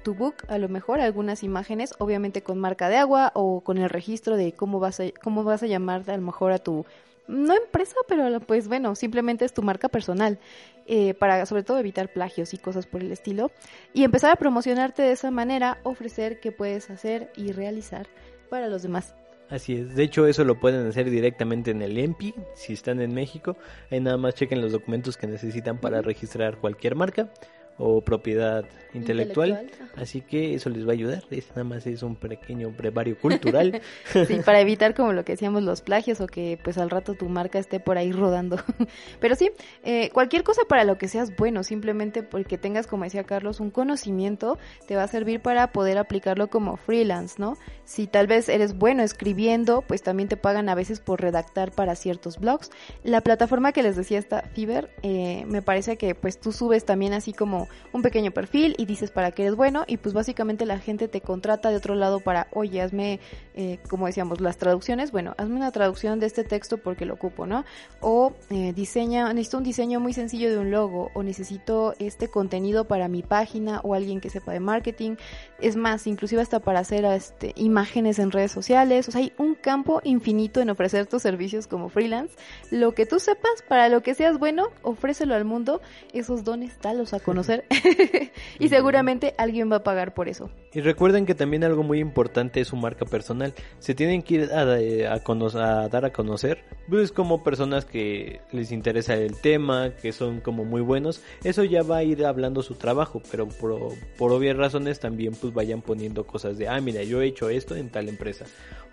tu 0.06 0.14
book, 0.14 0.36
a 0.48 0.60
lo 0.60 0.70
mejor 0.70 1.00
algunas 1.00 1.44
imágenes, 1.44 1.94
obviamente 1.98 2.44
con 2.44 2.60
marca 2.60 2.90
de 2.90 2.98
agua 2.98 3.32
o 3.34 3.62
con 3.62 3.80
el 3.80 3.90
registro 3.90 4.38
de 4.38 4.54
cómo 4.54 4.80
vas 4.80 5.00
a, 5.00 5.06
cómo 5.22 5.44
vas 5.44 5.64
llamar 5.76 6.10
a 6.10 6.16
lo 6.16 6.22
mejor 6.22 6.52
a 6.52 6.60
tu, 6.60 6.86
no 7.28 7.56
empresa, 7.56 7.96
pero 8.08 8.40
pues 8.42 8.68
bueno, 8.68 8.96
simplemente 8.96 9.46
es 9.46 9.54
tu 9.54 9.62
marca 9.62 9.90
personal, 9.90 10.40
eh, 10.86 11.14
para 11.16 11.46
sobre 11.46 11.64
todo 11.64 11.80
evitar 11.80 12.12
plagios 12.14 12.54
y 12.54 12.58
cosas 12.58 12.86
por 12.86 13.02
el 13.02 13.12
estilo, 13.12 13.52
y 13.94 14.04
empezar 14.04 14.32
a 14.32 14.36
promocionarte 14.36 15.02
de 15.02 15.12
esa 15.12 15.32
manera, 15.32 15.80
ofrecer 15.84 16.40
qué 16.40 16.52
puedes 16.52 16.90
hacer 16.90 17.32
y 17.36 17.52
realizar 17.52 18.08
para 18.50 18.68
los 18.68 18.84
demás. 18.84 19.16
Así 19.50 19.76
es, 19.76 19.96
de 19.96 20.04
hecho 20.04 20.26
eso 20.26 20.44
lo 20.44 20.60
pueden 20.60 20.88
hacer 20.88 21.10
directamente 21.10 21.72
en 21.72 21.82
el 21.82 21.98
EMPI, 21.98 22.34
si 22.56 22.74
están 22.74 23.00
en 23.00 23.14
México, 23.14 23.58
ahí 23.92 24.00
nada 24.00 24.18
más 24.18 24.34
chequen 24.34 24.62
los 24.62 24.72
documentos 24.72 25.18
que 25.18 25.28
necesitan 25.28 25.78
para 25.80 26.02
registrar 26.02 26.58
cualquier 26.58 26.96
marca 26.96 27.30
o 27.78 28.02
propiedad 28.02 28.66
intelectual. 28.94 29.70
Así 29.98 30.22
que 30.22 30.56
eso 30.56 30.70
les 30.70 30.86
va 30.86 30.92
a 30.92 30.94
ayudar. 30.94 31.24
Es, 31.30 31.50
nada 31.50 31.64
más 31.64 31.86
es 31.88 32.04
un 32.04 32.16
pequeño 32.16 32.72
brevario 32.72 33.18
cultural. 33.18 33.82
Sí, 34.28 34.40
para 34.46 34.62
evitar 34.62 34.94
como 34.96 35.14
lo 35.14 35.26
que 35.26 35.34
decíamos 35.34 35.64
los 35.64 35.82
plagios 35.82 36.22
o 36.22 36.28
que 36.28 36.58
pues 36.64 36.78
al 36.78 36.90
rato 36.90 37.16
tu 37.16 37.28
marca 37.28 37.60
esté 37.60 37.80
por 37.80 37.98
ahí 37.98 38.12
rodando. 38.12 38.58
Pero 39.20 39.36
sí, 39.36 39.52
eh, 39.84 40.10
cualquier 40.14 40.44
cosa 40.44 40.62
para 40.68 40.84
lo 40.84 40.98
que 40.98 41.08
seas 41.08 41.36
bueno, 41.36 41.64
simplemente 41.64 42.24
porque 42.24 42.58
tengas, 42.58 42.88
como 42.88 43.04
decía 43.04 43.24
Carlos, 43.24 43.60
un 43.60 43.72
conocimiento, 43.72 44.58
te 44.88 44.96
va 44.96 45.04
a 45.04 45.08
servir 45.08 45.42
para 45.42 45.72
poder 45.72 45.98
aplicarlo 45.98 46.50
como 46.50 46.78
freelance, 46.78 47.36
¿no? 47.38 47.58
Si 47.84 48.08
tal 48.08 48.28
vez 48.28 48.48
eres 48.48 48.78
bueno 48.78 49.04
escribiendo, 49.04 49.82
pues 49.82 50.02
también 50.02 50.30
te 50.30 50.38
pagan 50.38 50.70
a 50.70 50.76
veces 50.76 51.00
por 51.00 51.22
redactar 51.22 51.72
para 51.72 51.96
ciertos 51.96 52.40
blogs. 52.40 52.72
La 53.04 53.22
plataforma 53.22 53.74
que 53.74 53.84
les 53.84 53.96
decía 53.96 54.20
esta 54.20 54.44
Fiverr, 54.54 54.90
eh, 55.04 55.44
me 55.48 55.62
parece 55.62 55.98
que 55.98 56.16
pues 56.16 56.40
tú 56.40 56.52
subes 56.52 56.86
también 56.86 57.14
así 57.14 57.34
como 57.34 57.65
un 57.94 58.02
pequeño 58.02 58.32
perfil 58.32 58.76
y 58.78 58.86
dices 58.86 59.12
para 59.12 59.32
qué 59.32 59.44
eres 59.44 59.56
bueno 59.56 59.84
y 59.88 59.98
pues 59.98 60.14
básicamente 60.14 60.66
la 60.66 60.80
gente 60.80 61.08
te 61.08 61.22
contrata 61.22 61.70
de 61.70 61.78
otro 61.78 61.96
lado 61.96 62.20
para, 62.20 62.48
oye, 62.52 62.82
hazme, 62.82 63.20
eh, 63.56 63.80
como 63.90 64.08
decíamos, 64.08 64.42
las 64.42 64.58
traducciones, 64.58 65.12
bueno, 65.12 65.34
hazme 65.38 65.56
una 65.56 65.72
traducción 65.72 66.20
de 66.20 66.26
este 66.26 66.44
texto 66.44 66.78
porque 66.78 67.06
lo 67.06 67.14
ocupo, 67.16 67.46
¿no? 67.46 67.66
O 68.02 68.34
eh, 68.50 68.74
diseña, 68.74 69.32
necesito 69.34 69.58
un 69.58 69.64
diseño 69.64 70.00
muy 70.00 70.14
sencillo 70.14 70.50
de 70.50 70.58
un 70.58 70.72
logo 70.72 71.12
o 71.14 71.24
necesito 71.24 71.94
este 72.00 72.28
contenido 72.28 72.86
para 72.86 73.08
mi 73.08 73.22
página 73.22 73.82
o 73.84 73.94
alguien 73.94 74.22
que 74.22 74.30
sepa 74.30 74.52
de 74.52 74.60
marketing. 74.60 75.16
Es 75.60 75.76
más, 75.76 76.08
inclusive 76.08 76.42
hasta 76.42 76.60
para 76.60 76.80
hacer 76.80 77.06
este, 77.06 77.54
imágenes 77.56 78.20
en 78.20 78.32
redes 78.32 78.52
sociales. 78.52 79.08
O 79.08 79.12
sea, 79.12 79.22
hay 79.22 79.34
un 79.38 79.56
campo 79.56 80.02
infinito 80.04 80.62
en 80.62 80.70
ofrecer 80.70 81.08
tus 81.08 81.22
servicios 81.22 81.68
como 81.68 81.90
freelance. 81.90 82.36
Lo 82.72 82.94
que 82.94 83.06
tú 83.06 83.20
sepas, 83.20 83.64
para 83.68 83.90
lo 83.90 84.02
que 84.02 84.16
seas 84.16 84.38
bueno, 84.38 84.68
ofrécelo 84.82 85.36
al 85.36 85.46
mundo. 85.46 85.82
Esos 86.14 86.44
dones, 86.44 86.80
dalos 86.82 87.14
a 87.14 87.20
conocer. 87.20 87.55
y 88.60 88.70
seguramente 88.70 89.34
alguien 89.38 89.72
va 89.72 89.78
a 89.78 89.84
pagar 89.84 90.14
por 90.14 90.28
eso. 90.28 90.50
Y 90.74 90.82
recuerden 90.82 91.26
que 91.26 91.36
también 91.36 91.64
algo 91.64 91.84
muy 91.84 92.00
importante 92.00 92.62
es 92.62 92.68
su 92.68 92.76
marca 92.76 93.06
personal. 93.06 93.54
Se 93.80 93.96
tienen 93.96 94.22
que 94.22 94.34
ir 94.36 94.52
a, 94.52 94.80
eh, 94.80 95.08
a 95.08 95.16
a 95.16 95.88
dar 95.88 96.06
a 96.06 96.12
conocer, 96.12 96.64
pues 96.90 97.12
como 97.12 97.44
personas 97.44 97.86
que 97.86 98.42
les 98.52 98.72
interesa 98.72 99.14
el 99.14 99.40
tema, 99.40 99.92
que 100.02 100.12
son 100.12 100.42
como 100.42 100.66
muy 100.66 100.82
buenos. 100.82 101.22
Eso 101.44 101.64
ya 101.64 101.84
va 101.84 101.98
a 101.98 102.04
ir 102.04 102.26
hablando 102.26 102.64
su 102.64 102.76
trabajo, 102.76 103.22
pero 103.32 103.48
por, 103.48 103.94
por 104.18 104.32
obvias 104.32 104.58
razones 104.58 105.00
también 105.00 105.34
pues 105.34 105.54
vayan 105.54 105.82
poniendo 105.82 106.26
cosas 106.26 106.58
de, 106.58 106.68
ah, 106.68 106.80
mira, 106.82 107.04
yo 107.04 107.22
he 107.22 107.28
hecho 107.28 107.50
esto 107.50 107.76
en 107.76 107.90
tal 107.90 108.10
empresa. 108.10 108.46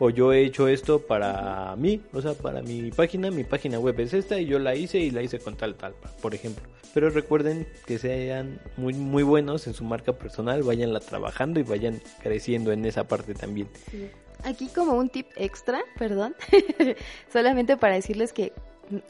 O 0.04 0.10
yo 0.10 0.32
he 0.32 0.44
hecho 0.44 0.66
esto 0.66 0.98
para 0.98 1.76
mí, 1.76 2.02
o 2.12 2.20
sea, 2.20 2.34
para 2.34 2.60
mi 2.60 2.90
página, 2.90 3.30
mi 3.30 3.44
página 3.44 3.78
web 3.78 4.00
es 4.00 4.12
esta 4.12 4.36
y 4.40 4.46
yo 4.46 4.58
la 4.58 4.74
hice 4.74 4.98
y 4.98 5.12
la 5.12 5.22
hice 5.22 5.38
con 5.38 5.56
tal, 5.56 5.76
tal, 5.76 5.94
por 6.20 6.34
ejemplo. 6.34 6.64
Pero 6.92 7.08
recuerden 7.08 7.68
que 7.86 8.00
sean 8.00 8.60
muy, 8.76 8.94
muy 8.94 9.22
buenos 9.22 9.68
en 9.68 9.74
su 9.74 9.84
marca 9.84 10.12
personal, 10.12 10.64
vayanla 10.64 10.98
trabajando 10.98 11.60
y 11.60 11.62
vayan 11.62 12.02
creciendo 12.20 12.72
en 12.72 12.84
esa 12.84 13.06
parte 13.06 13.34
también. 13.34 13.68
Aquí 14.42 14.66
como 14.74 14.94
un 14.94 15.08
tip 15.08 15.28
extra, 15.36 15.84
perdón, 15.96 16.34
solamente 17.32 17.76
para 17.76 17.94
decirles 17.94 18.32
que 18.32 18.52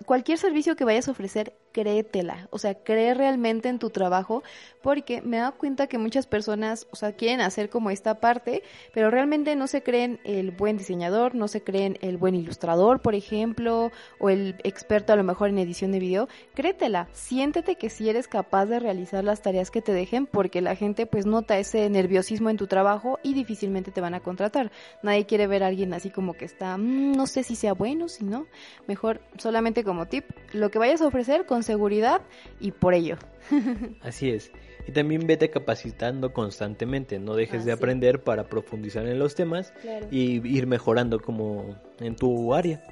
cualquier 0.04 0.36
servicio 0.36 0.76
que 0.76 0.84
vayas 0.84 1.08
a 1.08 1.12
ofrecer, 1.12 1.54
créetela, 1.72 2.48
o 2.50 2.58
sea, 2.58 2.74
cree 2.74 3.14
realmente 3.14 3.68
en 3.68 3.78
tu 3.78 3.90
trabajo, 3.90 4.42
porque 4.82 5.22
me 5.22 5.36
he 5.38 5.40
dado 5.40 5.56
cuenta 5.56 5.86
que 5.86 5.98
muchas 5.98 6.26
personas, 6.26 6.86
o 6.90 6.96
sea, 6.96 7.12
quieren 7.12 7.40
hacer 7.40 7.70
como 7.70 7.90
esta 7.90 8.20
parte, 8.20 8.62
pero 8.92 9.10
realmente 9.10 9.56
no 9.56 9.66
se 9.66 9.82
creen 9.82 10.20
el 10.24 10.50
buen 10.50 10.76
diseñador, 10.76 11.34
no 11.34 11.48
se 11.48 11.62
creen 11.62 11.98
el 12.00 12.16
buen 12.18 12.34
ilustrador, 12.34 13.00
por 13.00 13.14
ejemplo, 13.14 13.90
o 14.18 14.30
el 14.30 14.56
experto 14.64 15.12
a 15.12 15.16
lo 15.16 15.24
mejor 15.24 15.48
en 15.48 15.58
edición 15.58 15.92
de 15.92 15.98
video, 15.98 16.28
créetela, 16.54 17.08
siéntete 17.12 17.76
que 17.76 17.90
si 17.90 18.08
eres 18.08 18.28
capaz 18.28 18.66
de 18.66 18.78
realizar 18.78 19.24
las 19.24 19.42
tareas 19.42 19.70
que 19.70 19.82
te 19.82 19.92
dejen, 19.92 20.26
porque 20.26 20.60
la 20.60 20.76
gente 20.76 21.06
pues 21.06 21.26
nota 21.26 21.58
ese 21.58 21.88
nerviosismo 21.88 22.50
en 22.50 22.56
tu 22.56 22.66
trabajo 22.66 23.18
y 23.22 23.34
difícilmente 23.34 23.90
te 23.90 24.00
van 24.00 24.14
a 24.14 24.20
contratar. 24.20 24.70
Nadie 25.02 25.26
quiere 25.26 25.46
ver 25.46 25.62
a 25.62 25.68
alguien 25.68 25.94
así 25.94 26.10
como 26.10 26.34
que 26.34 26.44
está, 26.44 26.76
"Mm, 26.76 27.12
no 27.12 27.26
sé 27.26 27.42
si 27.42 27.56
sea 27.56 27.72
bueno, 27.72 28.08
si 28.08 28.24
no, 28.24 28.46
mejor 28.86 29.20
solamente 29.38 29.84
como 29.84 30.06
tip, 30.06 30.24
lo 30.52 30.70
que 30.70 30.78
vayas 30.78 31.00
a 31.00 31.06
ofrecer 31.06 31.46
con 31.46 31.61
seguridad 31.62 32.22
y 32.60 32.72
por 32.72 32.94
ello. 32.94 33.16
Así 34.02 34.30
es. 34.30 34.50
Y 34.86 34.92
también 34.92 35.26
vete 35.26 35.48
capacitando 35.50 36.32
constantemente, 36.32 37.18
no 37.20 37.34
dejes 37.36 37.64
de 37.64 37.70
aprender 37.72 38.22
para 38.24 38.44
profundizar 38.48 39.06
en 39.06 39.18
los 39.18 39.34
temas 39.36 39.72
Claro. 39.82 40.06
y 40.10 40.46
ir 40.48 40.66
mejorando 40.66 41.20
como 41.20 41.76
en 42.00 42.16
tu 42.16 42.52
área. 42.52 42.82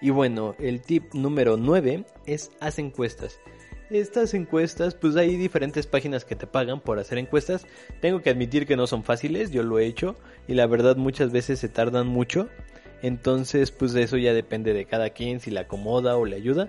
Y 0.00 0.10
bueno, 0.10 0.56
el 0.58 0.82
tip 0.82 1.14
número 1.14 1.56
9 1.56 2.04
es 2.26 2.50
haz 2.58 2.80
encuestas. 2.80 3.38
Estas 3.88 4.34
encuestas, 4.34 4.94
pues 4.96 5.14
hay 5.16 5.36
diferentes 5.36 5.86
páginas 5.86 6.24
que 6.24 6.34
te 6.34 6.46
pagan 6.48 6.80
por 6.80 6.98
hacer 6.98 7.18
encuestas. 7.18 7.66
Tengo 8.00 8.20
que 8.22 8.30
admitir 8.30 8.66
que 8.66 8.74
no 8.74 8.86
son 8.88 9.04
fáciles, 9.04 9.52
yo 9.52 9.62
lo 9.62 9.78
he 9.78 9.86
hecho 9.86 10.16
y 10.48 10.54
la 10.54 10.66
verdad 10.66 10.96
muchas 10.96 11.30
veces 11.30 11.60
se 11.60 11.68
tardan 11.68 12.06
mucho. 12.08 12.48
Entonces, 13.02 13.70
pues 13.70 13.94
eso 13.94 14.16
ya 14.16 14.32
depende 14.32 14.72
de 14.74 14.86
cada 14.86 15.10
quien, 15.10 15.40
si 15.40 15.50
le 15.50 15.60
acomoda 15.60 16.16
o 16.16 16.24
le 16.24 16.36
ayuda. 16.36 16.68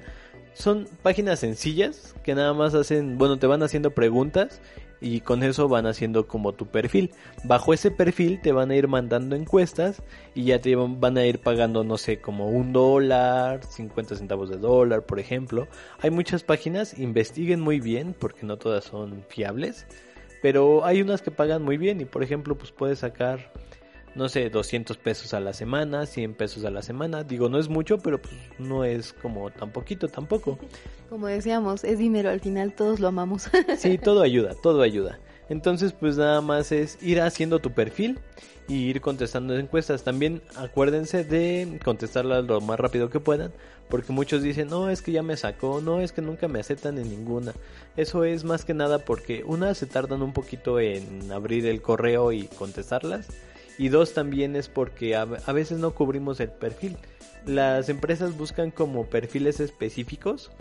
Son 0.53 0.87
páginas 1.01 1.39
sencillas 1.39 2.15
que 2.23 2.35
nada 2.35 2.53
más 2.53 2.73
hacen, 2.75 3.17
bueno, 3.17 3.37
te 3.37 3.47
van 3.47 3.63
haciendo 3.63 3.91
preguntas 3.91 4.61
y 5.01 5.19
con 5.19 5.43
eso 5.43 5.67
van 5.67 5.85
haciendo 5.85 6.27
como 6.27 6.53
tu 6.53 6.67
perfil. 6.67 7.11
Bajo 7.43 7.73
ese 7.73 7.91
perfil 7.91 8.39
te 8.41 8.53
van 8.53 8.71
a 8.71 8.75
ir 8.75 8.87
mandando 8.87 9.35
encuestas 9.35 10.01
y 10.33 10.45
ya 10.45 10.61
te 10.61 10.75
van 10.75 11.17
a 11.17 11.25
ir 11.25 11.39
pagando, 11.39 11.83
no 11.83 11.97
sé, 11.97 12.21
como 12.21 12.49
un 12.49 12.71
dólar, 12.71 13.63
50 13.65 14.15
centavos 14.15 14.49
de 14.49 14.57
dólar, 14.57 15.05
por 15.05 15.19
ejemplo. 15.19 15.67
Hay 15.99 16.09
muchas 16.09 16.43
páginas, 16.43 16.97
investiguen 16.97 17.59
muy 17.59 17.79
bien 17.79 18.15
porque 18.17 18.45
no 18.45 18.57
todas 18.57 18.85
son 18.85 19.25
fiables, 19.27 19.85
pero 20.41 20.85
hay 20.85 21.01
unas 21.01 21.21
que 21.21 21.31
pagan 21.31 21.63
muy 21.63 21.77
bien 21.77 21.99
y 21.99 22.05
por 22.05 22.23
ejemplo, 22.23 22.57
pues 22.57 22.71
puedes 22.71 22.99
sacar 22.99 23.51
no 24.15 24.29
sé, 24.29 24.49
200 24.49 24.97
pesos 24.97 25.33
a 25.33 25.39
la 25.39 25.53
semana, 25.53 26.05
100 26.05 26.35
pesos 26.35 26.65
a 26.65 26.69
la 26.69 26.81
semana. 26.81 27.23
Digo, 27.23 27.49
no 27.49 27.57
es 27.57 27.69
mucho, 27.69 27.97
pero 27.97 28.21
pues 28.21 28.33
no 28.59 28.83
es 28.83 29.13
como 29.13 29.49
tan 29.51 29.71
poquito 29.71 30.07
tampoco. 30.07 30.57
Como 31.09 31.27
decíamos, 31.27 31.83
es 31.83 31.99
dinero, 31.99 32.31
al 32.31 32.39
final 32.39 32.73
todos 32.73 32.99
lo 32.99 33.07
amamos. 33.07 33.47
Sí, 33.77 33.99
todo 33.99 34.23
ayuda, 34.23 34.55
todo 34.63 34.81
ayuda. 34.81 35.19
Entonces, 35.47 35.93
pues 35.93 36.17
nada 36.17 36.41
más 36.41 36.71
es 36.71 36.97
ir 37.03 37.21
haciendo 37.21 37.59
tu 37.59 37.71
perfil 37.71 38.17
y 38.67 38.85
ir 38.85 38.99
contestando 38.99 39.55
encuestas. 39.55 40.03
También 40.03 40.41
acuérdense 40.55 41.23
de 41.23 41.79
contestarlas 41.83 42.45
lo 42.45 42.61
más 42.61 42.79
rápido 42.79 43.11
que 43.11 43.19
puedan, 43.19 43.51
porque 43.89 44.11
muchos 44.11 44.41
dicen, 44.41 44.69
no, 44.69 44.89
es 44.89 45.03
que 45.03 45.11
ya 45.11 45.21
me 45.21 45.37
sacó, 45.37 45.81
no, 45.81 46.01
es 46.01 46.13
que 46.13 46.21
nunca 46.23 46.47
me 46.47 46.59
aceptan 46.59 46.97
en 46.97 47.09
ninguna. 47.09 47.53
Eso 47.95 48.23
es 48.23 48.43
más 48.43 48.65
que 48.65 48.73
nada 48.73 48.99
porque 48.99 49.43
una 49.45 49.75
se 49.75 49.85
tardan 49.85 50.23
un 50.23 50.33
poquito 50.33 50.79
en 50.79 51.31
abrir 51.31 51.67
el 51.67 51.81
correo 51.83 52.31
y 52.31 52.47
contestarlas. 52.47 53.27
Y 53.77 53.89
dos 53.89 54.13
también 54.13 54.55
es 54.55 54.69
porque 54.69 55.15
a, 55.15 55.21
a 55.23 55.51
veces 55.53 55.79
no 55.79 55.91
cubrimos 55.95 56.39
el 56.39 56.49
perfil. 56.49 56.97
Las 57.45 57.89
empresas 57.89 58.37
buscan 58.37 58.71
como 58.71 59.05
perfiles 59.07 59.59
específicos 59.59 60.51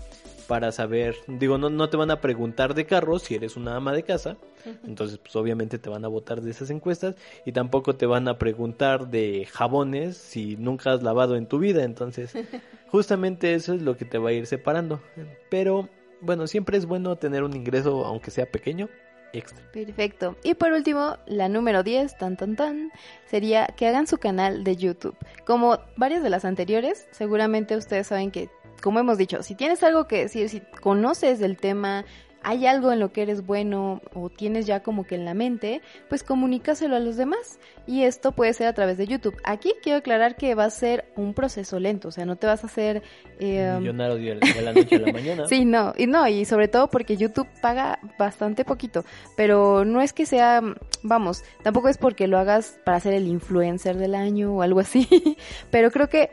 para 0.53 0.73
saber, 0.73 1.17
digo, 1.27 1.59
no, 1.59 1.71
no 1.71 1.89
te 1.89 1.97
van 1.97 2.11
a 2.11 2.21
preguntar 2.21 2.75
de 2.75 2.85
carros 2.85 3.23
si 3.23 3.35
eres 3.35 3.57
una 3.57 3.77
ama 3.77 3.93
de 3.93 4.03
casa, 4.03 4.37
entonces 4.85 5.19
pues 5.19 5.35
obviamente 5.37 5.79
te 5.79 5.89
van 5.89 6.05
a 6.05 6.09
votar 6.09 6.43
de 6.43 6.51
esas 6.51 6.71
encuestas 6.71 7.15
y 7.47 7.53
tampoco 7.53 7.95
te 7.97 8.07
van 8.07 8.29
a 8.29 8.39
preguntar 8.39 9.09
de 9.09 9.49
jabones 9.51 10.17
si 10.17 10.57
nunca 10.57 10.93
has 10.93 11.03
lavado 11.03 11.37
en 11.37 11.47
tu 11.47 11.59
vida, 11.59 11.85
entonces 11.85 12.35
justamente 12.91 13.55
eso 13.55 13.75
es 13.75 13.83
lo 13.83 13.97
que 13.97 14.05
te 14.05 14.19
va 14.19 14.31
a 14.31 14.33
ir 14.33 14.47
separando. 14.47 15.01
Pero 15.49 15.89
bueno, 16.21 16.47
siempre 16.47 16.77
es 16.77 16.87
bueno 16.87 17.17
tener 17.17 17.43
un 17.45 17.57
ingreso, 17.57 18.05
aunque 18.05 18.31
sea 18.31 18.45
pequeño, 18.45 18.89
extra. 19.33 19.65
Perfecto. 19.73 20.37
Y 20.43 20.55
por 20.55 20.73
último, 20.73 21.17
la 21.27 21.49
número 21.49 21.83
10, 21.83 22.19
tan 22.19 22.37
tan 22.37 22.57
tan, 22.57 22.93
sería 23.27 23.67
que 23.67 23.87
hagan 23.87 24.07
su 24.07 24.19
canal 24.19 24.65
de 24.65 24.77
YouTube. 24.77 25.17
Como 25.45 25.79
varias 25.97 26.23
de 26.23 26.31
las 26.31 26.45
anteriores, 26.45 27.07
seguramente 27.11 27.77
ustedes 27.77 28.07
saben 28.09 28.31
que, 28.31 28.51
como 28.83 28.99
hemos 28.99 29.19
dicho, 29.19 29.43
si 29.43 29.55
tienes 29.55 29.83
algo 29.83 30.07
que 30.07 30.19
decir, 30.19 30.49
si 30.49 30.61
conoces 30.81 31.39
del 31.39 31.57
tema, 31.57 32.05
hay 32.45 32.67
algo 32.67 32.93
en 32.93 33.01
lo 33.01 33.13
que 33.13 33.23
eres 33.23 33.47
bueno 33.47 34.01
o 34.15 34.29
tienes 34.31 34.67
ya 34.67 34.83
como 34.83 35.07
que 35.07 35.15
en 35.15 35.25
la 35.25 35.35
mente, 35.35 35.81
pues 36.09 36.23
comunícaselo 36.23 36.97
a 36.97 37.01
los 37.01 37.17
demás. 37.17 37.59
Y 37.87 38.05
esto 38.05 38.33
puede 38.33 38.53
ser 38.53 38.69
a 38.69 38.73
través 38.75 38.97
de 38.97 39.07
YouTube. 39.07 39.37
Aquí 39.45 39.73
quiero 39.83 39.99
aclarar 39.99 40.37
que 40.37 40.55
va 40.55 40.65
a 40.65 40.71
ser 40.71 41.05
un 41.17 41.35
proceso 41.35 41.79
lento, 41.81 42.09
o 42.09 42.11
sea, 42.11 42.25
no 42.27 42.37
te 42.37 42.47
vas 42.47 42.63
a 42.63 42.67
hacer... 42.67 43.03
eh, 43.41 43.75
Millonario 43.79 44.17
de, 44.17 44.35
de 44.55 44.63
la 44.63 44.73
noche 44.73 44.97
a 44.97 44.99
la 45.01 45.13
mañana. 45.13 45.45
Sí, 45.49 45.65
no, 45.65 45.93
y 45.97 46.07
no, 46.07 46.27
y 46.29 46.45
sobre 46.45 46.69
todo 46.69 46.89
porque 46.89 47.17
YouTube 47.17 47.49
paga 47.61 47.99
bastante 48.19 48.65
poquito, 48.65 49.05
pero 49.37 49.85
no 49.85 50.01
es 50.01 50.13
que 50.13 50.27
sea, 50.27 50.63
vamos, 51.03 51.43
tampoco 51.63 51.89
es 51.89 51.99
porque 51.99 52.29
lo 52.29 52.39
hagas 52.39 52.79
para 52.85 53.01
ser 53.01 53.15
el 53.15 53.27
influencer 53.27 53.97
del 53.97 54.15
año 54.15 54.55
o 54.55 54.63
algo 54.63 54.81
así, 54.81 55.09
pero 55.71 55.91
creo 55.91 56.09
que 56.09 56.31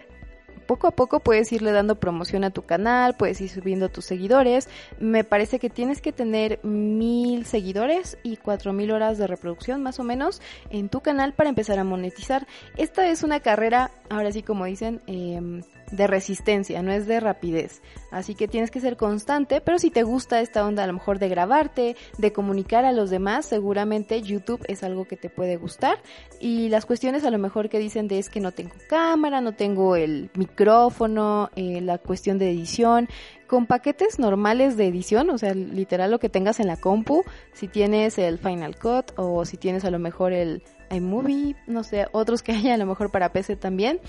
poco 0.69 0.85
a 0.85 0.91
poco 0.91 1.19
puedes 1.19 1.51
irle 1.51 1.71
dando 1.71 1.95
promoción 1.95 2.43
a 2.43 2.51
tu 2.51 2.61
canal, 2.61 3.15
puedes 3.17 3.41
ir 3.41 3.49
subiendo 3.49 3.89
tus 3.89 4.05
seguidores. 4.05 4.69
Me 4.99 5.23
parece 5.23 5.57
que 5.57 5.71
tienes 5.71 5.99
que 5.99 6.11
tener 6.11 6.59
mil 6.63 7.47
seguidores 7.47 8.19
y 8.21 8.37
cuatro 8.37 8.71
mil 8.71 8.91
horas 8.91 9.17
de 9.17 9.25
reproducción 9.25 9.81
más 9.81 9.99
o 9.99 10.03
menos 10.03 10.43
en 10.69 10.87
tu 10.87 11.01
canal 11.01 11.33
para 11.33 11.49
empezar 11.49 11.79
a 11.79 11.83
monetizar. 11.83 12.45
Esta 12.77 13.09
es 13.09 13.23
una 13.23 13.39
carrera, 13.39 13.89
ahora 14.11 14.31
sí 14.31 14.43
como 14.43 14.65
dicen, 14.65 15.01
eh, 15.07 15.63
de 15.91 16.07
resistencia, 16.07 16.81
no 16.81 16.91
es 16.91 17.07
de 17.07 17.19
rapidez. 17.19 17.81
Así 18.11 18.35
que 18.35 18.47
tienes 18.47 18.71
que 18.71 18.79
ser 18.79 18.97
constante, 18.97 19.61
pero 19.61 19.79
si 19.79 19.91
te 19.91 20.03
gusta 20.03 20.41
esta 20.41 20.65
onda 20.65 20.83
a 20.83 20.87
lo 20.87 20.93
mejor 20.93 21.19
de 21.19 21.29
grabarte, 21.29 21.95
de 22.17 22.33
comunicar 22.33 22.85
a 22.85 22.91
los 22.91 23.09
demás, 23.09 23.45
seguramente 23.45 24.21
YouTube 24.21 24.63
es 24.67 24.83
algo 24.83 25.05
que 25.05 25.17
te 25.17 25.29
puede 25.29 25.57
gustar. 25.57 25.99
Y 26.39 26.69
las 26.69 26.85
cuestiones 26.85 27.23
a 27.23 27.31
lo 27.31 27.37
mejor 27.37 27.69
que 27.69 27.79
dicen 27.79 28.07
de 28.07 28.19
es 28.19 28.29
que 28.29 28.39
no 28.39 28.51
tengo 28.51 28.75
cámara, 28.89 29.41
no 29.41 29.53
tengo 29.53 29.95
el 29.95 30.29
micrófono, 30.35 31.49
eh, 31.55 31.81
la 31.81 31.97
cuestión 31.97 32.39
de 32.39 32.51
edición, 32.51 33.07
con 33.47 33.65
paquetes 33.65 34.19
normales 34.19 34.77
de 34.77 34.87
edición, 34.87 35.29
o 35.31 35.37
sea, 35.37 35.53
literal 35.55 36.11
lo 36.11 36.19
que 36.19 36.29
tengas 36.29 36.59
en 36.59 36.67
la 36.67 36.77
compu, 36.77 37.23
si 37.53 37.67
tienes 37.67 38.17
el 38.19 38.37
Final 38.37 38.77
Cut 38.77 39.11
o 39.17 39.43
si 39.43 39.57
tienes 39.57 39.85
a 39.85 39.91
lo 39.91 39.97
mejor 39.97 40.33
el 40.33 40.61
iMovie, 40.91 41.55
no 41.67 41.83
sé, 41.83 42.07
otros 42.11 42.43
que 42.43 42.51
haya 42.53 42.75
a 42.75 42.77
lo 42.77 42.85
mejor 42.85 43.11
para 43.11 43.31
PC 43.31 43.55
también, 43.55 43.99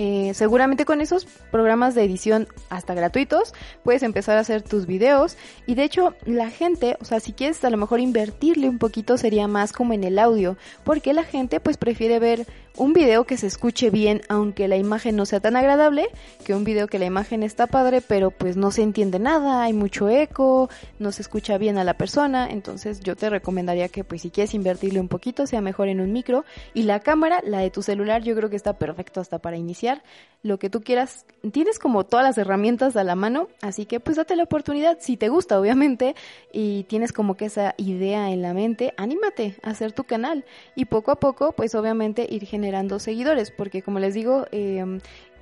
eh, 0.00 0.32
seguramente 0.32 0.84
con 0.84 1.00
esos 1.00 1.26
programas 1.50 1.96
de 1.96 2.04
edición 2.04 2.46
hasta 2.70 2.94
gratuitos 2.94 3.52
puedes 3.82 4.04
empezar 4.04 4.38
a 4.38 4.42
hacer 4.42 4.62
tus 4.62 4.86
videos. 4.86 5.36
Y 5.66 5.74
de 5.74 5.82
hecho 5.82 6.14
la 6.24 6.50
gente, 6.50 6.96
o 7.00 7.04
sea, 7.04 7.18
si 7.18 7.32
quieres 7.32 7.64
a 7.64 7.70
lo 7.70 7.76
mejor 7.76 7.98
invertirle 7.98 8.68
un 8.68 8.78
poquito 8.78 9.18
sería 9.18 9.48
más 9.48 9.72
como 9.72 9.92
en 9.94 10.04
el 10.04 10.20
audio, 10.20 10.56
porque 10.84 11.12
la 11.12 11.24
gente 11.24 11.58
pues 11.58 11.76
prefiere 11.76 12.20
ver 12.20 12.46
un 12.78 12.92
video 12.92 13.24
que 13.24 13.36
se 13.36 13.46
escuche 13.46 13.90
bien 13.90 14.22
aunque 14.28 14.68
la 14.68 14.76
imagen 14.76 15.16
no 15.16 15.26
sea 15.26 15.40
tan 15.40 15.56
agradable 15.56 16.06
que 16.44 16.54
un 16.54 16.64
video 16.64 16.86
que 16.86 16.98
la 16.98 17.06
imagen 17.06 17.42
está 17.42 17.66
padre 17.66 18.00
pero 18.00 18.30
pues 18.30 18.56
no 18.56 18.70
se 18.70 18.82
entiende 18.82 19.18
nada, 19.18 19.64
hay 19.64 19.72
mucho 19.72 20.08
eco, 20.08 20.70
no 20.98 21.10
se 21.10 21.22
escucha 21.22 21.58
bien 21.58 21.76
a 21.78 21.84
la 21.84 21.94
persona, 21.94 22.48
entonces 22.50 23.00
yo 23.00 23.16
te 23.16 23.30
recomendaría 23.30 23.88
que 23.88 24.04
pues 24.04 24.22
si 24.22 24.30
quieres 24.30 24.54
invertirle 24.54 25.00
un 25.00 25.08
poquito 25.08 25.46
sea 25.46 25.60
mejor 25.60 25.88
en 25.88 26.00
un 26.00 26.12
micro. 26.12 26.44
Y 26.72 26.84
la 26.84 27.00
cámara, 27.00 27.40
la 27.44 27.58
de 27.58 27.70
tu 27.70 27.82
celular 27.82 28.22
yo 28.22 28.34
creo 28.36 28.48
que 28.48 28.56
está 28.56 28.74
perfecto 28.74 29.20
hasta 29.20 29.38
para 29.38 29.56
iniciar, 29.56 30.02
lo 30.44 30.60
que 30.60 30.70
tú 30.70 30.82
quieras, 30.82 31.26
tienes 31.52 31.80
como 31.80 32.04
todas 32.04 32.24
las 32.24 32.38
herramientas 32.38 32.94
a 32.96 33.02
la 33.02 33.16
mano, 33.16 33.48
así 33.60 33.86
que 33.86 33.98
pues 33.98 34.16
date 34.16 34.36
la 34.36 34.44
oportunidad, 34.44 34.98
si 35.00 35.16
te 35.16 35.28
gusta 35.28 35.58
obviamente 35.58 36.14
y 36.52 36.84
tienes 36.84 37.12
como 37.12 37.36
que 37.36 37.46
esa 37.46 37.74
idea 37.76 38.30
en 38.30 38.42
la 38.42 38.54
mente, 38.54 38.94
anímate 38.96 39.56
a 39.62 39.70
hacer 39.70 39.92
tu 39.92 40.04
canal. 40.04 40.44
Y 40.76 40.84
poco 40.84 41.10
a 41.10 41.16
poco 41.16 41.52
pues 41.52 41.74
obviamente 41.74 42.26
ir 42.30 42.46
generando 42.46 42.67
generando 42.68 42.98
seguidores, 42.98 43.50
porque 43.50 43.80
como 43.80 43.98
les 43.98 44.12
digo, 44.12 44.46
eh, 44.52 44.84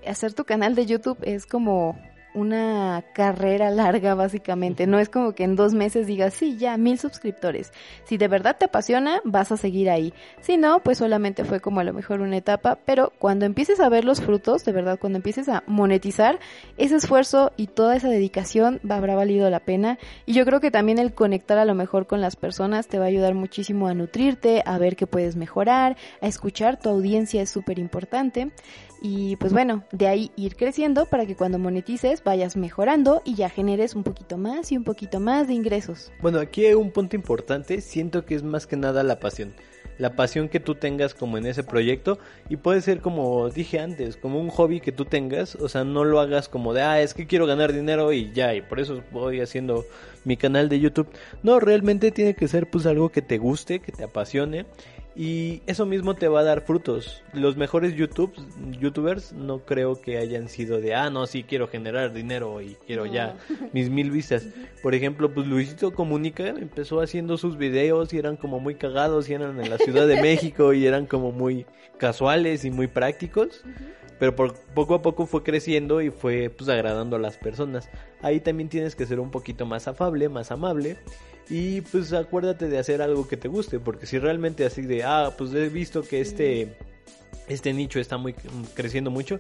hacer 0.07 0.33
tu 0.33 0.45
canal 0.45 0.77
de 0.77 0.87
YouTube 0.87 1.19
es 1.23 1.45
como 1.45 1.99
una 2.37 3.03
carrera 3.15 3.71
larga 3.71 4.15
básicamente. 4.15 4.87
No 4.87 4.99
es 4.99 5.09
como 5.09 5.33
que 5.33 5.45
en 5.45 5.57
dos 5.57 5.73
meses 5.73 6.07
digas, 6.07 6.35
sí, 6.35 6.57
ya, 6.59 6.77
mil 6.77 6.99
suscriptores. 6.99 7.73
Si 8.05 8.19
de 8.19 8.29
verdad 8.29 8.57
te 8.59 8.67
apasiona, 8.67 9.21
vas 9.25 9.51
a 9.53 9.57
seguir 9.57 9.89
ahí. 9.91 10.13
Si 10.41 10.57
no, 10.59 10.81
pues 10.81 10.99
solamente 10.99 11.45
fue 11.45 11.61
como 11.61 11.81
a 11.81 11.85
lo 11.85 11.95
mejor 11.95 12.21
una 12.21 12.37
etapa, 12.37 12.79
pero 12.85 13.13
cuando 13.19 13.47
empieces 13.47 13.81
a 13.81 13.89
ver 13.89 14.05
los 14.05 14.21
frutos, 14.21 14.65
de 14.65 14.73
verdad, 14.73 14.99
cuando 15.01 15.17
empieces 15.17 15.49
a 15.49 15.65
monetizar, 15.67 16.39
ese 16.77 16.97
esfuerzo 16.97 17.53
y 17.57 17.69
toda 17.69 17.97
esa 17.97 18.09
dedicación 18.09 18.81
habrá 18.89 19.15
valido 19.15 19.49
la 19.49 19.61
pena. 19.61 19.99
Y 20.27 20.35
yo 20.35 20.45
creo 20.45 20.61
que 20.61 20.71
también 20.71 20.99
el 20.99 21.15
conectar 21.15 21.57
a 21.57 21.65
lo 21.65 21.75
mejor 21.75 22.07
con 22.07 22.21
las 22.21 22.37
personas 22.37 22.87
te 22.87 22.99
va 22.99 23.07
a 23.07 23.09
ayudar 23.09 23.35
muchísimo 23.35 23.89
a 23.89 23.95
nutrirte, 23.95 24.63
a 24.67 24.77
ver 24.77 24.95
qué 24.95 25.07
puedes 25.07 25.37
mejorar, 25.37 25.97
a 26.21 26.27
escuchar 26.27 26.79
tu 26.79 26.91
audiencia 26.91 27.41
es 27.41 27.51
súper 27.51 27.79
importante. 27.79 28.51
Y 29.03 29.37
pues 29.37 29.53
bueno, 29.53 29.85
de 29.93 30.09
ahí 30.09 30.31
ir 30.37 30.57
creciendo 30.57 31.07
para 31.07 31.27
que 31.27 31.37
cuando 31.37 31.59
monetices 31.59 32.23
vayas 32.25 32.57
mejorando 32.57 33.23
y 33.25 33.35
ya 33.35 33.49
generes 33.49 33.95
un 33.95 34.03
poquito 34.03 34.39
más 34.39 34.73
y 34.73 34.77
un 34.77 34.85
poquito 34.85 35.21
más 35.21 35.49
de 35.49 35.55
ingresos. 35.55 36.13
Bueno, 36.21 36.39
aquí 36.39 36.65
hay 36.65 36.75
un 36.75 36.91
punto 36.91 37.17
importante, 37.17 37.81
siento 37.81 38.25
que 38.25 38.35
es 38.35 38.43
más 38.43 38.67
que 38.67 38.77
nada 38.77 39.03
la 39.03 39.21
pasión. 39.21 39.55
La 39.99 40.15
pasión 40.15 40.51
que 40.51 40.61
tú 40.61 40.75
tengas 40.75 41.15
como 41.15 41.39
en 41.39 41.47
ese 41.47 41.65
proyecto 41.65 42.19
y 42.51 42.57
puede 42.57 42.83
ser 42.83 43.01
como 43.01 43.49
dije 43.49 43.81
antes, 43.81 44.19
como 44.19 44.39
un 44.39 44.51
hobby 44.51 44.81
que 44.81 44.93
tú 44.93 45.07
tengas, 45.07 45.55
o 45.55 45.71
sea, 45.71 45.85
no 45.85 46.05
lo 46.05 46.21
hagas 46.21 46.51
como 46.51 46.75
de, 46.75 46.83
ah, 46.83 47.01
es 47.01 47.15
que 47.15 47.27
quiero 47.27 47.47
ganar 47.47 47.73
dinero 47.73 48.13
y 48.13 48.31
ya, 48.33 48.55
y 48.55 48.61
por 48.61 48.79
eso 48.79 49.03
voy 49.11 49.41
haciendo 49.41 49.87
mi 50.25 50.37
canal 50.37 50.69
de 50.69 50.81
YouTube. 50.81 51.09
No, 51.43 51.61
realmente 51.61 52.11
tiene 52.11 52.35
que 52.35 52.47
ser 52.47 52.69
pues 52.69 52.85
algo 52.85 53.09
que 53.09 53.23
te 53.23 53.39
guste, 53.39 53.81
que 53.81 53.93
te 53.93 54.05
apasione 54.05 54.67
y 55.19 55.63
eso 55.67 55.87
mismo 55.87 56.15
te 56.15 56.29
va 56.29 56.41
a 56.41 56.45
dar 56.45 56.61
frutos. 56.61 57.23
Los 57.33 57.57
mejores 57.57 57.95
YouTube, 57.95 58.35
youtubers 58.79 59.33
no 59.33 59.61
creo 59.61 59.99
que 59.99 60.19
hayan 60.19 60.47
sido 60.47 60.79
de, 60.79 60.95
ah, 60.95 61.09
no, 61.09 61.27
sí 61.27 61.43
quiero 61.43 61.69
generar 61.69 62.13
dinero 62.13 62.61
y 62.61 62.77
quiero 62.87 63.07
ya 63.07 63.35
mis 63.73 63.89
mil 63.89 64.11
vistas. 64.11 64.47
Por 64.83 64.95
ejemplo, 64.95 65.33
pues 65.33 65.47
Luisito 65.47 65.95
Comunica 65.95 66.49
empezó 66.49 67.01
haciendo 67.01 67.39
sus 67.39 67.57
videos 67.57 68.13
y 68.13 68.19
eran 68.19 68.37
como 68.37 68.61
muy 68.61 68.75
cagados 68.75 69.31
y 69.31 69.33
eran 69.33 69.59
en 69.59 69.71
la 69.71 69.79
Ciudad 69.79 70.07
de 70.07 70.21
México 70.21 70.75
y 70.75 70.87
eran 70.87 71.07
como 71.07 71.33
muy 71.33 71.65
casuales 71.97 72.67
y 72.67 72.71
muy 72.71 72.87
prácticos. 72.87 73.63
Pero 74.19 74.37
por, 74.37 74.55
poco 74.75 74.95
a 74.95 75.03
poco 75.03 75.25
fue 75.25 75.43
creciendo 75.43 76.03
y 76.03 76.11
fue 76.11 76.51
pues 76.51 76.69
agradando 76.69 77.17
a 77.17 77.19
las 77.19 77.39
personas. 77.39 77.89
Ahí 78.21 78.41
también 78.41 78.69
tienes 78.69 78.95
que 78.95 79.07
ser 79.07 79.21
un 79.21 79.31
poquito 79.31 79.65
más 79.65 79.89
afable, 79.89 80.29
más 80.29 80.51
amable 80.51 80.99
y 81.49 81.81
pues 81.81 82.13
acuérdate 82.13 82.69
de 82.69 82.79
hacer 82.79 83.03
algo 83.03 83.29
que 83.29 83.37
te 83.37 83.49
guste, 83.49 83.79
porque 83.79 84.07
si 84.07 84.19
realmente 84.19 84.65
así 84.65 84.83
de, 84.83 85.05
ah, 85.05 85.33
pues 85.37 85.53
he 85.55 85.69
visto 85.69 86.03
que 86.03 86.21
este, 86.21 86.77
este 87.49 87.73
nicho 87.73 88.01
está 88.01 88.17
muy 88.17 88.35
creciendo 88.75 89.11
mucho, 89.11 89.39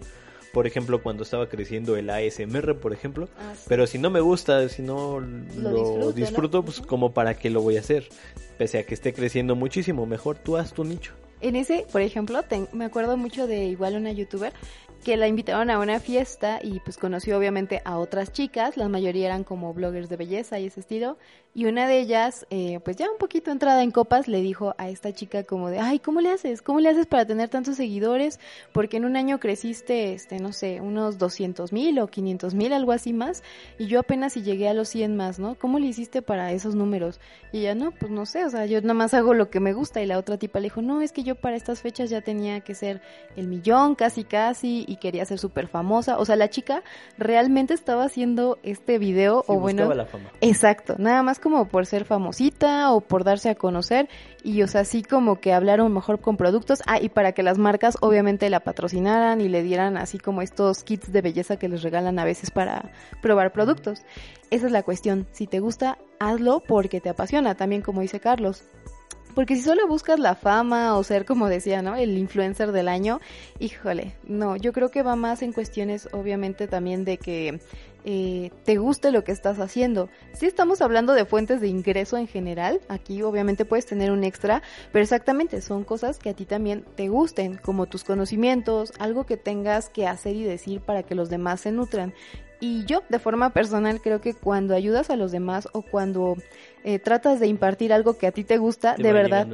por 0.52 0.66
ejemplo, 0.66 1.02
cuando 1.02 1.22
estaba 1.22 1.48
creciendo 1.48 1.96
el 1.96 2.08
ASMR, 2.08 2.78
por 2.78 2.94
ejemplo. 2.94 3.28
Ah, 3.38 3.52
pero 3.68 3.86
si 3.86 3.98
no 3.98 4.08
me 4.08 4.20
gusta, 4.20 4.68
si 4.70 4.80
no 4.80 5.20
lo, 5.20 6.12
disfruto, 6.12 6.62
pues 6.64 6.80
como 6.80 7.12
para 7.12 7.34
qué 7.34 7.50
lo 7.50 7.60
voy 7.60 7.76
a 7.76 7.80
hacer. 7.80 8.08
Pese 8.56 8.78
a 8.78 8.86
que 8.86 8.94
esté 8.94 9.12
creciendo 9.12 9.54
muchísimo, 9.54 10.06
mejor 10.06 10.38
tú 10.38 10.56
haz 10.56 10.72
tu 10.72 10.82
nicho. 10.82 11.12
En 11.42 11.56
ese, 11.56 11.86
por 11.92 12.00
ejemplo, 12.00 12.42
me 12.72 12.86
acuerdo 12.86 13.18
mucho 13.18 13.46
de 13.46 13.66
igual 13.66 13.96
una 13.96 14.12
youtuber 14.12 14.54
que 15.06 15.16
la 15.16 15.28
invitaron 15.28 15.70
a 15.70 15.78
una 15.78 16.00
fiesta 16.00 16.58
y 16.60 16.80
pues 16.80 16.96
conoció 16.96 17.38
obviamente 17.38 17.80
a 17.84 17.96
otras 17.98 18.32
chicas, 18.32 18.76
la 18.76 18.88
mayoría 18.88 19.26
eran 19.26 19.44
como 19.44 19.72
bloggers 19.72 20.08
de 20.08 20.16
belleza 20.16 20.58
y 20.58 20.66
ese 20.66 20.80
estilo, 20.80 21.16
y 21.54 21.64
una 21.64 21.86
de 21.86 22.00
ellas, 22.00 22.44
eh, 22.50 22.80
pues 22.84 22.96
ya 22.96 23.10
un 23.10 23.16
poquito 23.16 23.50
entrada 23.50 23.82
en 23.82 23.90
copas, 23.90 24.28
le 24.28 24.42
dijo 24.42 24.74
a 24.76 24.90
esta 24.90 25.14
chica 25.14 25.42
como 25.44 25.70
de, 25.70 25.78
ay, 25.78 26.00
¿cómo 26.00 26.20
le 26.20 26.30
haces? 26.30 26.60
¿Cómo 26.60 26.80
le 26.80 26.90
haces 26.90 27.06
para 27.06 27.24
tener 27.24 27.48
tantos 27.48 27.76
seguidores? 27.76 28.40
Porque 28.72 28.98
en 28.98 29.06
un 29.06 29.16
año 29.16 29.40
creciste, 29.40 30.12
este, 30.12 30.38
no 30.38 30.52
sé, 30.52 30.82
unos 30.82 31.16
200 31.16 31.72
mil 31.72 31.98
o 32.00 32.08
500 32.08 32.52
mil, 32.52 32.74
algo 32.74 32.92
así 32.92 33.14
más, 33.14 33.42
y 33.78 33.86
yo 33.86 34.00
apenas 34.00 34.34
si 34.34 34.42
llegué 34.42 34.68
a 34.68 34.74
los 34.74 34.90
100 34.90 35.16
más, 35.16 35.38
¿no? 35.38 35.54
¿Cómo 35.54 35.78
le 35.78 35.86
hiciste 35.86 36.20
para 36.20 36.52
esos 36.52 36.74
números? 36.74 37.20
Y 37.52 37.60
ella, 37.60 37.74
no, 37.74 37.90
pues 37.92 38.10
no 38.10 38.26
sé, 38.26 38.44
o 38.44 38.50
sea, 38.50 38.66
yo 38.66 38.82
nada 38.82 38.92
más 38.92 39.14
hago 39.14 39.32
lo 39.32 39.48
que 39.48 39.60
me 39.60 39.72
gusta, 39.72 40.02
y 40.02 40.06
la 40.06 40.18
otra 40.18 40.36
tipa 40.36 40.58
le 40.58 40.64
dijo, 40.64 40.82
no, 40.82 41.00
es 41.00 41.12
que 41.12 41.22
yo 41.22 41.36
para 41.36 41.56
estas 41.56 41.80
fechas 41.80 42.10
ya 42.10 42.20
tenía 42.20 42.60
que 42.60 42.74
ser 42.74 43.00
el 43.34 43.46
millón, 43.46 43.94
casi 43.94 44.24
casi, 44.24 44.84
y 44.86 44.95
quería 44.96 45.24
ser 45.24 45.38
súper 45.38 45.68
famosa. 45.68 46.18
O 46.18 46.24
sea, 46.24 46.36
la 46.36 46.50
chica 46.50 46.82
realmente 47.18 47.74
estaba 47.74 48.04
haciendo 48.04 48.58
este 48.62 48.98
video 48.98 49.44
o 49.46 49.58
bueno... 49.58 49.92
La 49.94 50.06
fama. 50.06 50.30
Exacto, 50.40 50.96
nada 50.98 51.22
más 51.22 51.38
como 51.38 51.68
por 51.68 51.86
ser 51.86 52.04
famosita 52.04 52.92
o 52.92 53.00
por 53.00 53.24
darse 53.24 53.50
a 53.50 53.54
conocer 53.54 54.08
y 54.42 54.62
o 54.62 54.68
sea, 54.68 54.82
así 54.82 55.02
como 55.02 55.40
que 55.40 55.52
hablaron 55.52 55.92
mejor 55.92 56.20
con 56.20 56.36
productos. 56.36 56.82
Ah, 56.86 57.00
y 57.00 57.08
para 57.08 57.32
que 57.32 57.42
las 57.42 57.58
marcas 57.58 57.96
obviamente 58.00 58.48
la 58.50 58.60
patrocinaran 58.60 59.40
y 59.40 59.48
le 59.48 59.62
dieran 59.62 59.96
así 59.96 60.18
como 60.18 60.42
estos 60.42 60.84
kits 60.84 61.12
de 61.12 61.22
belleza 61.22 61.56
que 61.56 61.68
les 61.68 61.82
regalan 61.82 62.18
a 62.18 62.24
veces 62.24 62.50
para 62.50 62.92
probar 63.22 63.52
productos. 63.52 64.02
Esa 64.50 64.66
es 64.66 64.72
la 64.72 64.82
cuestión. 64.82 65.26
Si 65.32 65.46
te 65.46 65.60
gusta, 65.60 65.98
hazlo 66.20 66.60
porque 66.60 67.00
te 67.00 67.08
apasiona, 67.08 67.54
también 67.56 67.82
como 67.82 68.00
dice 68.00 68.20
Carlos. 68.20 68.64
Porque 69.36 69.54
si 69.54 69.60
solo 69.60 69.86
buscas 69.86 70.18
la 70.18 70.34
fama 70.34 70.96
o 70.96 71.04
ser, 71.04 71.26
como 71.26 71.50
decía, 71.50 71.82
¿no? 71.82 71.94
El 71.94 72.16
influencer 72.16 72.72
del 72.72 72.88
año, 72.88 73.20
híjole, 73.58 74.14
no, 74.26 74.56
yo 74.56 74.72
creo 74.72 74.90
que 74.90 75.02
va 75.02 75.14
más 75.14 75.42
en 75.42 75.52
cuestiones, 75.52 76.08
obviamente, 76.12 76.66
también 76.66 77.04
de 77.04 77.18
que 77.18 77.60
eh, 78.06 78.50
te 78.64 78.78
guste 78.78 79.12
lo 79.12 79.24
que 79.24 79.32
estás 79.32 79.60
haciendo. 79.60 80.08
Si 80.32 80.46
estamos 80.46 80.80
hablando 80.80 81.12
de 81.12 81.26
fuentes 81.26 81.60
de 81.60 81.68
ingreso 81.68 82.16
en 82.16 82.28
general, 82.28 82.80
aquí 82.88 83.20
obviamente 83.20 83.66
puedes 83.66 83.84
tener 83.84 84.10
un 84.10 84.24
extra, 84.24 84.62
pero 84.90 85.02
exactamente 85.02 85.60
son 85.60 85.84
cosas 85.84 86.18
que 86.18 86.30
a 86.30 86.34
ti 86.34 86.46
también 86.46 86.86
te 86.94 87.08
gusten, 87.08 87.58
como 87.58 87.84
tus 87.84 88.04
conocimientos, 88.04 88.94
algo 88.98 89.26
que 89.26 89.36
tengas 89.36 89.90
que 89.90 90.06
hacer 90.06 90.34
y 90.34 90.44
decir 90.44 90.80
para 90.80 91.02
que 91.02 91.14
los 91.14 91.28
demás 91.28 91.60
se 91.60 91.72
nutran. 91.72 92.14
Y 92.58 92.86
yo, 92.86 93.02
de 93.10 93.18
forma 93.18 93.50
personal, 93.50 94.00
creo 94.00 94.20
que 94.22 94.32
cuando 94.32 94.74
ayudas 94.74 95.10
a 95.10 95.16
los 95.16 95.30
demás 95.30 95.68
o 95.72 95.82
cuando 95.82 96.36
eh, 96.88 97.00
tratas 97.00 97.40
de 97.40 97.48
impartir 97.48 97.92
algo 97.92 98.16
que 98.16 98.28
a 98.28 98.30
ti 98.30 98.44
te 98.44 98.58
gusta, 98.58 98.94
de 98.94 99.12
verdad. 99.12 99.48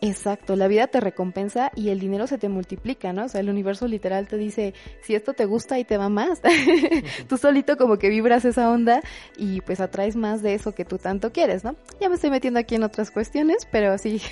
Exacto, 0.00 0.54
la 0.54 0.68
vida 0.68 0.86
te 0.86 1.00
recompensa 1.00 1.72
y 1.74 1.88
el 1.88 1.98
dinero 1.98 2.28
se 2.28 2.38
te 2.38 2.48
multiplica, 2.48 3.12
¿no? 3.12 3.24
O 3.24 3.28
sea, 3.28 3.40
el 3.40 3.50
universo 3.50 3.88
literal 3.88 4.28
te 4.28 4.36
dice, 4.36 4.72
si 5.02 5.16
esto 5.16 5.32
te 5.32 5.46
gusta 5.46 5.80
y 5.80 5.84
te 5.84 5.98
va 5.98 6.08
más, 6.08 6.40
tú 7.28 7.38
solito 7.38 7.76
como 7.76 7.98
que 7.98 8.08
vibras 8.08 8.44
esa 8.44 8.70
onda 8.70 9.02
y 9.36 9.62
pues 9.62 9.80
atraes 9.80 10.14
más 10.14 10.42
de 10.42 10.54
eso 10.54 10.76
que 10.76 10.84
tú 10.84 10.98
tanto 10.98 11.32
quieres, 11.32 11.64
¿no? 11.64 11.74
Ya 12.00 12.08
me 12.08 12.14
estoy 12.14 12.30
metiendo 12.30 12.60
aquí 12.60 12.76
en 12.76 12.84
otras 12.84 13.10
cuestiones, 13.10 13.66
pero 13.72 13.98
sí, 13.98 14.22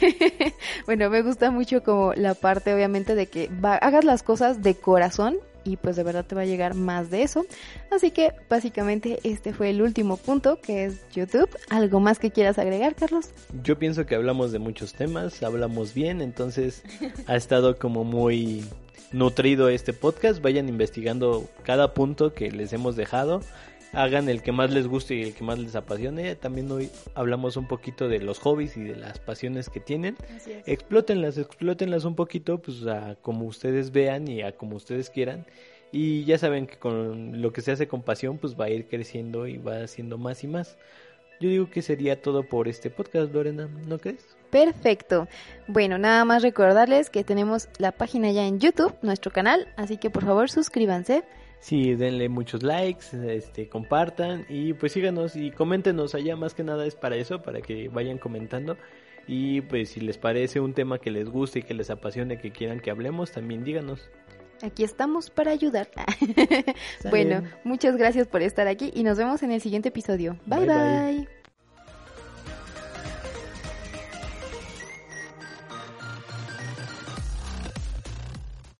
bueno, 0.86 1.10
me 1.10 1.22
gusta 1.22 1.50
mucho 1.50 1.82
como 1.82 2.14
la 2.14 2.34
parte 2.34 2.72
obviamente 2.72 3.16
de 3.16 3.26
que 3.26 3.50
hagas 3.64 4.04
las 4.04 4.22
cosas 4.22 4.62
de 4.62 4.76
corazón 4.76 5.38
y 5.64 5.76
pues 5.76 5.96
de 5.96 6.02
verdad 6.02 6.24
te 6.24 6.34
va 6.34 6.42
a 6.42 6.46
llegar 6.46 6.74
más 6.74 7.10
de 7.10 7.22
eso. 7.22 7.46
Así 7.90 8.10
que 8.10 8.32
básicamente 8.48 9.18
este 9.24 9.52
fue 9.52 9.70
el 9.70 9.82
último 9.82 10.16
punto 10.16 10.60
que 10.60 10.84
es 10.84 11.08
YouTube. 11.14 11.48
¿Algo 11.70 12.00
más 12.00 12.18
que 12.18 12.30
quieras 12.30 12.58
agregar, 12.58 12.94
Carlos? 12.94 13.30
Yo 13.62 13.78
pienso 13.78 14.06
que 14.06 14.14
hablamos 14.14 14.52
de 14.52 14.58
muchos 14.58 14.94
temas, 14.94 15.42
hablamos 15.42 15.94
bien, 15.94 16.20
entonces 16.20 16.82
ha 17.26 17.36
estado 17.36 17.78
como 17.78 18.04
muy 18.04 18.64
nutrido 19.12 19.68
este 19.68 19.92
podcast. 19.92 20.42
Vayan 20.42 20.68
investigando 20.68 21.48
cada 21.62 21.94
punto 21.94 22.34
que 22.34 22.50
les 22.50 22.72
hemos 22.72 22.96
dejado. 22.96 23.40
Hagan 23.94 24.28
el 24.28 24.42
que 24.42 24.50
más 24.50 24.72
les 24.72 24.88
guste 24.88 25.14
y 25.14 25.22
el 25.22 25.34
que 25.34 25.44
más 25.44 25.58
les 25.58 25.76
apasione. 25.76 26.34
También 26.34 26.70
hoy 26.70 26.90
hablamos 27.14 27.56
un 27.56 27.68
poquito 27.68 28.08
de 28.08 28.18
los 28.18 28.40
hobbies 28.40 28.76
y 28.76 28.82
de 28.82 28.96
las 28.96 29.18
pasiones 29.18 29.68
que 29.68 29.80
tienen. 29.80 30.16
Explótenlas, 30.66 31.38
explótenlas 31.38 32.04
un 32.04 32.16
poquito, 32.16 32.58
pues 32.58 32.86
a 32.86 33.16
como 33.22 33.44
ustedes 33.46 33.92
vean 33.92 34.26
y 34.26 34.42
a 34.42 34.52
como 34.52 34.76
ustedes 34.76 35.10
quieran. 35.10 35.46
Y 35.92 36.24
ya 36.24 36.38
saben 36.38 36.66
que 36.66 36.76
con 36.76 37.40
lo 37.40 37.52
que 37.52 37.60
se 37.60 37.70
hace 37.70 37.86
con 37.86 38.02
pasión, 38.02 38.38
pues 38.38 38.58
va 38.58 38.64
a 38.64 38.70
ir 38.70 38.88
creciendo 38.88 39.46
y 39.46 39.58
va 39.58 39.84
haciendo 39.84 40.18
más 40.18 40.42
y 40.42 40.48
más. 40.48 40.76
Yo 41.40 41.48
digo 41.48 41.70
que 41.70 41.82
sería 41.82 42.20
todo 42.20 42.42
por 42.42 42.66
este 42.66 42.90
podcast, 42.90 43.32
Lorena, 43.32 43.68
¿no 43.86 43.98
crees? 43.98 44.36
Perfecto. 44.50 45.28
Bueno, 45.68 45.98
nada 45.98 46.24
más 46.24 46.42
recordarles 46.42 47.10
que 47.10 47.22
tenemos 47.22 47.68
la 47.78 47.92
página 47.92 48.32
ya 48.32 48.46
en 48.46 48.58
YouTube, 48.58 48.94
nuestro 49.02 49.30
canal, 49.30 49.68
así 49.76 49.98
que 49.98 50.10
por 50.10 50.24
favor 50.24 50.50
suscríbanse. 50.50 51.22
Sí, 51.64 51.94
denle 51.94 52.28
muchos 52.28 52.62
likes, 52.62 53.06
este, 53.26 53.70
compartan 53.70 54.44
y 54.50 54.74
pues 54.74 54.92
síganos 54.92 55.34
y 55.34 55.50
coméntenos 55.50 56.14
allá, 56.14 56.36
más 56.36 56.52
que 56.52 56.62
nada 56.62 56.84
es 56.84 56.94
para 56.94 57.16
eso, 57.16 57.40
para 57.40 57.62
que 57.62 57.88
vayan 57.88 58.18
comentando 58.18 58.76
y 59.26 59.62
pues 59.62 59.88
si 59.88 60.00
les 60.00 60.18
parece 60.18 60.60
un 60.60 60.74
tema 60.74 60.98
que 60.98 61.10
les 61.10 61.30
guste 61.30 61.60
y 61.60 61.62
que 61.62 61.72
les 61.72 61.88
apasione, 61.88 62.36
que 62.36 62.50
quieran 62.50 62.80
que 62.80 62.90
hablemos, 62.90 63.32
también 63.32 63.64
díganos. 63.64 64.10
Aquí 64.60 64.84
estamos 64.84 65.30
para 65.30 65.52
ayudar. 65.52 65.88
bueno, 67.10 67.42
muchas 67.64 67.96
gracias 67.96 68.26
por 68.26 68.42
estar 68.42 68.68
aquí 68.68 68.92
y 68.94 69.02
nos 69.02 69.16
vemos 69.16 69.42
en 69.42 69.50
el 69.50 69.62
siguiente 69.62 69.88
episodio. 69.88 70.38
bye. 70.44 70.66
bye. 70.66 71.33